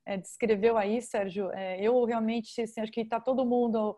[0.06, 1.50] é, descreveu aí, Sérgio.
[1.52, 3.96] É, eu realmente assim, acho que está todo mundo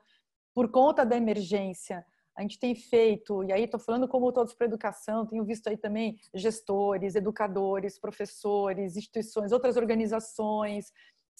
[0.54, 2.04] por conta da emergência,
[2.36, 5.76] a gente tem feito, e aí estou falando como todos para educação, tenho visto aí
[5.76, 10.92] também gestores, educadores, professores, instituições, outras organizações,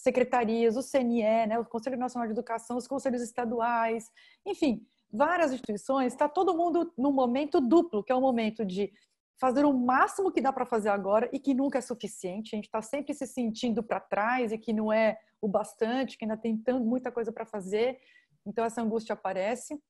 [0.03, 4.11] secretarias, o CNE, né, o Conselho Nacional de Educação, os conselhos estaduais,
[4.47, 8.91] enfim, várias instituições, está todo mundo num momento duplo, que é o momento de
[9.39, 12.55] fazer o máximo que dá para fazer agora e que nunca é suficiente.
[12.55, 16.25] A gente está sempre se sentindo para trás e que não é o bastante, que
[16.25, 17.99] ainda tem tão, muita coisa para fazer.
[18.47, 19.81] Então, essa angústia aparece.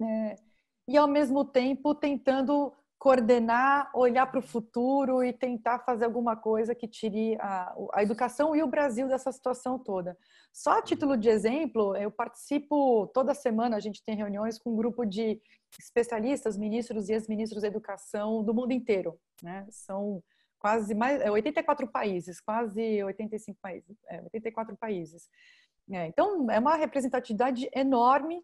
[0.00, 0.36] É,
[0.86, 6.74] e, ao mesmo tempo, tentando coordenar, olhar para o futuro e tentar fazer alguma coisa
[6.74, 10.16] que tire a, a, educação e o Brasil dessa situação toda.
[10.52, 14.76] Só a título de exemplo, eu participo toda semana, a gente tem reuniões com um
[14.76, 15.40] grupo de
[15.78, 19.18] especialistas, ministros e ex-ministros da educação do mundo inteiro.
[19.42, 19.66] Né?
[19.70, 20.22] São
[20.58, 25.28] quase mais 84 é, países, quase 85 países, é, 84 países.
[25.92, 28.42] É, então, é uma representatividade enorme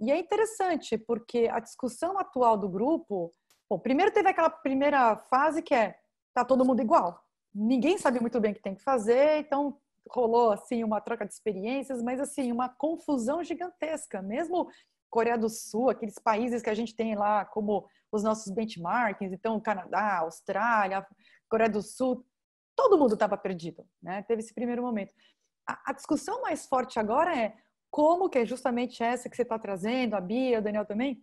[0.00, 3.30] e é interessante, porque a discussão atual do grupo,
[3.70, 5.98] bom, primeiro teve aquela primeira fase que é
[6.34, 7.24] tá todo mundo igual.
[7.54, 9.78] Ninguém sabe muito bem o que tem que fazer, então
[10.10, 14.20] rolou assim uma troca de experiências, mas assim, uma confusão gigantesca.
[14.20, 14.68] Mesmo
[15.08, 19.60] Coreia do Sul, aqueles países que a gente tem lá como os nossos benchmarks, então
[19.60, 21.06] Canadá, Austrália,
[21.48, 22.24] Coreia do Sul,
[22.76, 24.22] todo mundo estava perdido, né?
[24.22, 25.14] Teve esse primeiro momento
[25.84, 27.54] a, discussão mais forte agora é
[27.90, 31.22] como que é justamente essa que você está trazendo, a Bia, o Daniel também,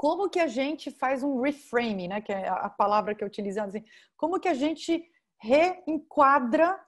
[0.00, 3.60] como que a gente faz um reframe, né, que é a palavra que eu utilizo,
[3.60, 3.84] assim,
[4.16, 5.04] como que a gente
[5.38, 6.80] reenquadra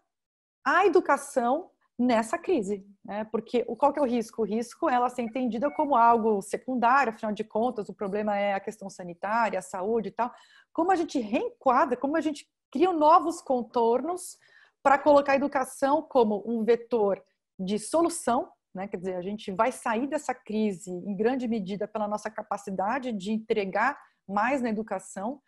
[0.64, 3.24] a educação nessa crise, né?
[3.24, 4.40] Porque qual que é o risco?
[4.40, 8.54] O risco é ela ser entendida como algo secundário, afinal de contas, o problema é
[8.54, 10.32] a questão sanitária, a saúde e tal.
[10.72, 14.38] Como a gente reenquadra, como a gente cria novos contornos
[14.82, 17.22] para colocar a educação como um vetor
[17.58, 18.88] de solução, né?
[18.88, 23.32] quer dizer, a gente vai sair dessa crise em grande medida pela nossa capacidade de
[23.32, 25.40] entregar mais na educação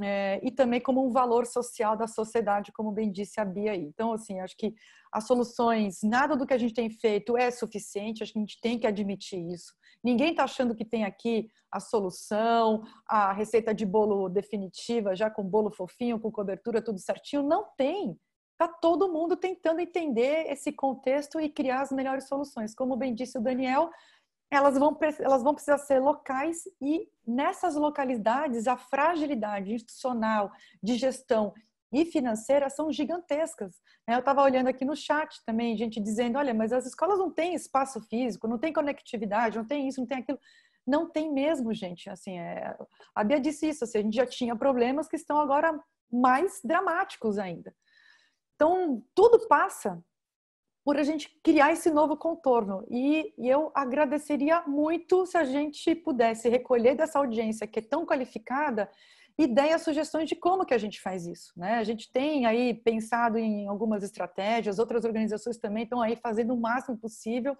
[0.00, 3.82] é, e também como um valor social da sociedade, como bem disse a Bia aí.
[3.82, 4.74] Então, assim, acho que
[5.12, 8.60] as soluções, nada do que a gente tem feito é suficiente, acho que a gente
[8.60, 9.74] tem que admitir isso.
[10.02, 15.42] Ninguém está achando que tem aqui a solução, a receita de bolo definitiva, já com
[15.42, 17.42] bolo fofinho, com cobertura, tudo certinho.
[17.42, 18.18] Não tem.
[18.52, 22.74] Está todo mundo tentando entender esse contexto e criar as melhores soluções.
[22.74, 23.90] Como bem disse o Daniel,
[24.50, 30.52] elas vão, elas vão precisar ser locais e nessas localidades a fragilidade institucional,
[30.82, 31.54] de gestão
[31.92, 33.80] e financeira são gigantescas.
[34.06, 34.14] Né?
[34.14, 37.54] Eu estava olhando aqui no chat também, gente dizendo, olha, mas as escolas não têm
[37.54, 40.38] espaço físico, não tem conectividade, não tem isso, não tem aquilo.
[40.86, 42.10] Não tem mesmo, gente.
[42.10, 42.76] Assim, é...
[43.14, 45.78] A Bia disse isso, assim, a gente já tinha problemas que estão agora
[46.10, 47.74] mais dramáticos ainda.
[48.62, 50.00] Então, tudo passa
[50.84, 52.86] por a gente criar esse novo contorno.
[52.88, 58.06] E, e, eu agradeceria muito se a gente pudesse recolher dessa audiência que é tão
[58.06, 58.88] qualificada
[59.36, 61.52] ideias, sugestões de como que a gente faz isso.
[61.56, 61.74] Né?
[61.74, 66.60] A gente tem aí pensado em algumas estratégias, outras organizações também estão aí fazendo o
[66.60, 67.56] máximo possível,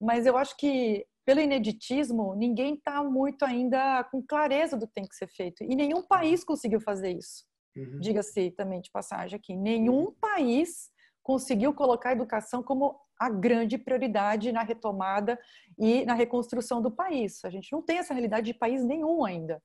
[0.00, 5.04] mas eu acho que pelo ineditismo, ninguém está muito ainda com clareza do que tem
[5.04, 5.64] que ser feito.
[5.64, 7.47] E nenhum país conseguiu fazer isso.
[7.78, 8.00] Uhum.
[8.00, 9.56] Diga-se também de passagem aqui.
[9.56, 10.14] Nenhum uhum.
[10.20, 10.90] país
[11.22, 15.38] conseguiu colocar a educação como a grande prioridade na retomada
[15.78, 17.44] e na reconstrução do país.
[17.44, 19.60] A gente não tem essa realidade de país nenhum ainda.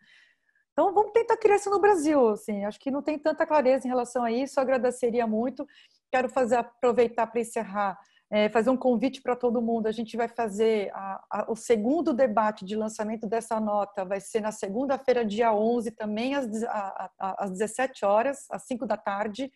[0.72, 2.30] Então, vamos tentar criar isso no Brasil.
[2.30, 2.65] Assim.
[2.65, 4.60] Acho que não tem tanta clareza em relação a isso.
[4.60, 5.68] Eu agradeceria muito.
[6.11, 7.99] Quero fazer aproveitar para encerrar,
[8.31, 9.87] é, fazer um convite para todo mundo.
[9.87, 14.05] A gente vai fazer a, a, o segundo debate de lançamento dessa nota.
[14.05, 18.97] Vai ser na segunda-feira, dia 11, também às, a, às 17 horas, às 5 da
[18.97, 19.51] tarde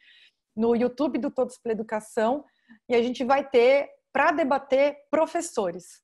[0.55, 2.43] no YouTube do Todos pela Educação
[2.89, 6.01] e a gente vai ter para debater professores.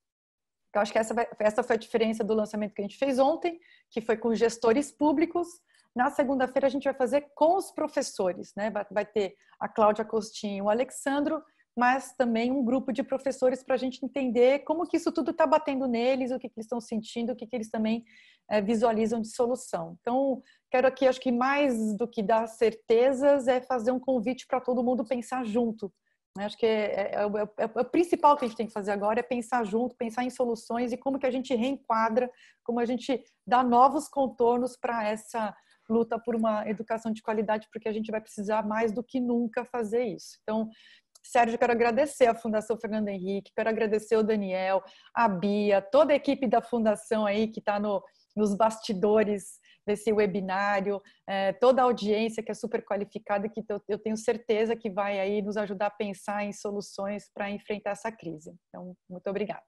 [0.73, 3.19] Eu acho que essa, vai, essa foi a diferença do lançamento que a gente fez
[3.19, 3.60] ontem,
[3.90, 5.48] que foi com gestores públicos.
[5.95, 8.69] Na segunda-feira a gente vai fazer com os professores, né?
[8.72, 11.44] Vai, vai ter a Cláudia Costinho, o Alexandro,
[11.78, 15.48] mas também um grupo de professores para a gente entender como que isso tudo está
[15.48, 18.04] batendo neles, o que, que eles estão sentindo, o que, que eles também
[18.50, 19.98] é, visualizam de solução.
[20.02, 24.62] Então, quero aqui, acho que mais do que dar certezas, é fazer um convite para
[24.62, 25.91] todo mundo pensar junto.
[26.38, 26.45] Né?
[26.45, 29.20] Acho que é, é, é, é, o principal que a gente tem que fazer agora
[29.20, 32.30] é pensar junto, pensar em soluções e como que a gente reenquadra,
[32.64, 35.56] como a gente dá novos contornos para essa
[35.90, 39.66] luta por uma educação de qualidade, porque a gente vai precisar mais do que nunca
[39.66, 40.38] fazer isso.
[40.41, 40.70] Então,
[41.24, 44.84] Sérgio, quero agradecer a Fundação Fernando Henrique, quero agradecer o Daniel,
[45.16, 48.04] a Bia, toda a equipe da Fundação aí que está no,
[48.36, 54.00] nos bastidores desse webinário, é, toda a audiência que é super qualificada, que eu, eu
[54.00, 58.54] tenho certeza que vai aí nos ajudar a pensar em soluções para enfrentar essa crise.
[58.70, 59.64] Então, muito obrigada.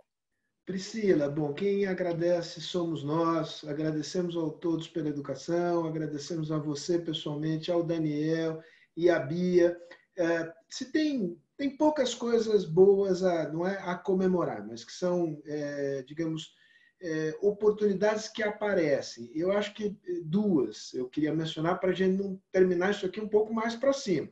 [0.66, 7.72] Priscila, bom, quem agradece somos nós, agradecemos a todos pela educação, agradecemos a você pessoalmente,
[7.72, 8.60] ao Daniel
[8.98, 9.78] e à Bia.
[10.18, 15.42] É, se tem tem poucas coisas boas a, não é, a comemorar, mas que são,
[15.46, 16.54] é, digamos,
[17.02, 19.30] é, oportunidades que aparecem.
[19.34, 23.22] Eu acho que é, duas eu queria mencionar para a gente não terminar isso aqui
[23.22, 24.30] um pouco mais para cima.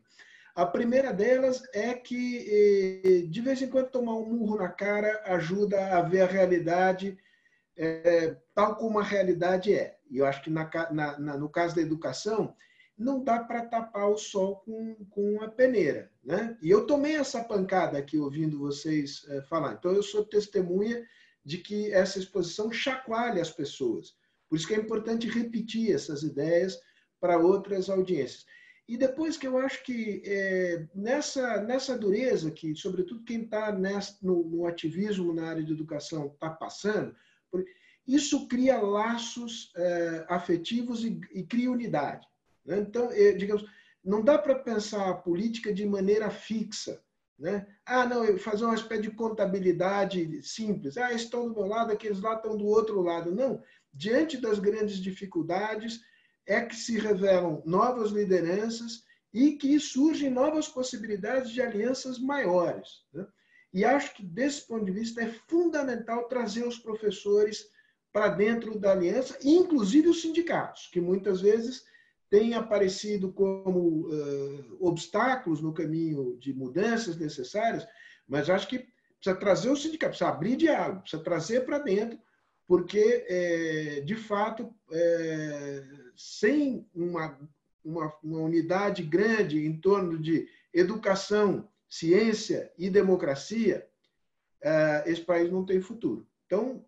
[0.56, 5.24] A primeira delas é que, é, de vez em quando, tomar um murro na cara
[5.26, 7.18] ajuda a ver a realidade
[7.76, 9.98] é, tal como a realidade é.
[10.10, 12.56] E eu acho que, na, na, no caso da educação,
[13.04, 16.12] não dá para tapar o sol com, com a peneira.
[16.24, 16.58] Né?
[16.62, 19.74] E eu tomei essa pancada aqui ouvindo vocês é, falar.
[19.74, 21.06] Então, eu sou testemunha
[21.46, 24.16] de que essa exposição chacoalha as pessoas.
[24.50, 26.80] Por isso que é importante repetir essas ideias
[27.20, 28.46] para outras audiências.
[28.88, 33.72] E depois que eu acho que é, nessa, nessa dureza que, sobretudo, quem está
[34.22, 37.16] no, no, ativismo na área de educação está passando,
[38.06, 42.28] isso cria laços é, afetivos e, e, cria unidade.
[42.66, 42.80] Né?
[42.80, 43.66] Então, é, digamos,
[44.04, 47.02] não dá para pensar a política de maneira fixa.
[47.38, 47.68] Né?
[47.86, 50.98] Ah, não, fazer uma espécie de contabilidade simples.
[50.98, 53.34] Ah, estão do meu lado, aqueles lá estão do outro lado.
[53.34, 53.62] Não.
[53.94, 56.02] Diante das grandes dificuldades,
[56.46, 59.04] é que se revelam novas lideranças
[59.34, 63.04] e que surgem novas possibilidades de alianças maiores.
[63.14, 63.26] Né?
[63.74, 67.66] E acho que, desse ponto de vista, é fundamental trazer os professores
[68.12, 71.84] para dentro da aliança, inclusive os sindicatos, que muitas vezes
[72.34, 77.88] têm aparecido como uh, obstáculos no caminho de mudanças necessárias,
[78.28, 78.88] mas acho que
[79.20, 82.18] precisa trazer o sindicato, precisa abrir diálogo, precisa trazer para dentro,
[82.66, 85.84] porque, é, de fato, é,
[86.18, 87.38] sem uma,
[87.86, 93.88] uma, uma unidade grande em torno de educação, ciência e democracia,
[95.06, 96.26] esse país não tem futuro.
[96.48, 96.84] Então,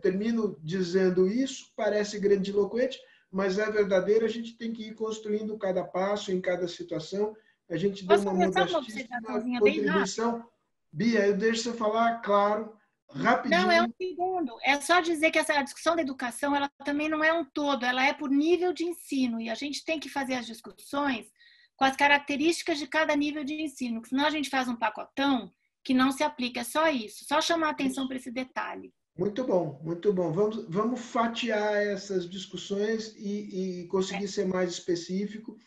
[0.00, 2.98] termino dizendo isso, parece grandiloquente,
[3.30, 7.36] mas é verdadeiro, a gente tem que ir construindo cada passo, em cada situação.
[7.68, 9.22] A gente deu uma modestíssima
[9.58, 10.44] contribuição.
[10.92, 12.76] Bia, eu deixo você falar, claro,
[13.08, 13.62] rapidinho.
[13.62, 14.58] Não, é um segundo.
[14.64, 18.04] É só dizer que essa discussão da educação, ela também não é um todo, ela
[18.04, 19.40] é por nível de ensino.
[19.40, 21.26] E a gente tem que fazer as discussões
[21.76, 25.50] com as características de cada nível de ensino, senão a gente faz um pacotão
[25.82, 28.92] que não se aplica, é só isso, só chamar atenção para esse detalhe.
[29.16, 30.32] Muito bom, muito bom.
[30.32, 35.58] Vamos, vamos fatiar essas discussões e, e conseguir ser mais específico.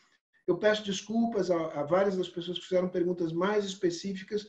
[0.48, 4.48] Eu peço desculpas a, a, várias das pessoas que fizeram perguntas mais específicas,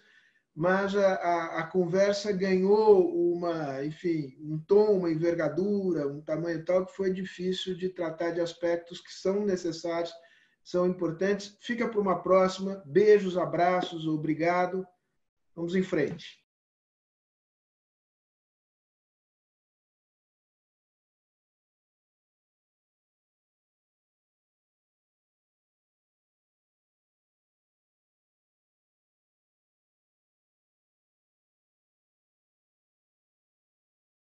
[0.54, 6.86] mas a, a, a, conversa ganhou uma, enfim, um tom, uma envergadura, um tamanho tal
[6.86, 10.12] que foi difícil de tratar de aspectos que são necessários,
[10.62, 11.56] são importantes.
[11.60, 12.82] Fica para uma próxima.
[12.86, 14.86] Beijos, abraços, obrigado.
[15.54, 16.43] Vamos em frente.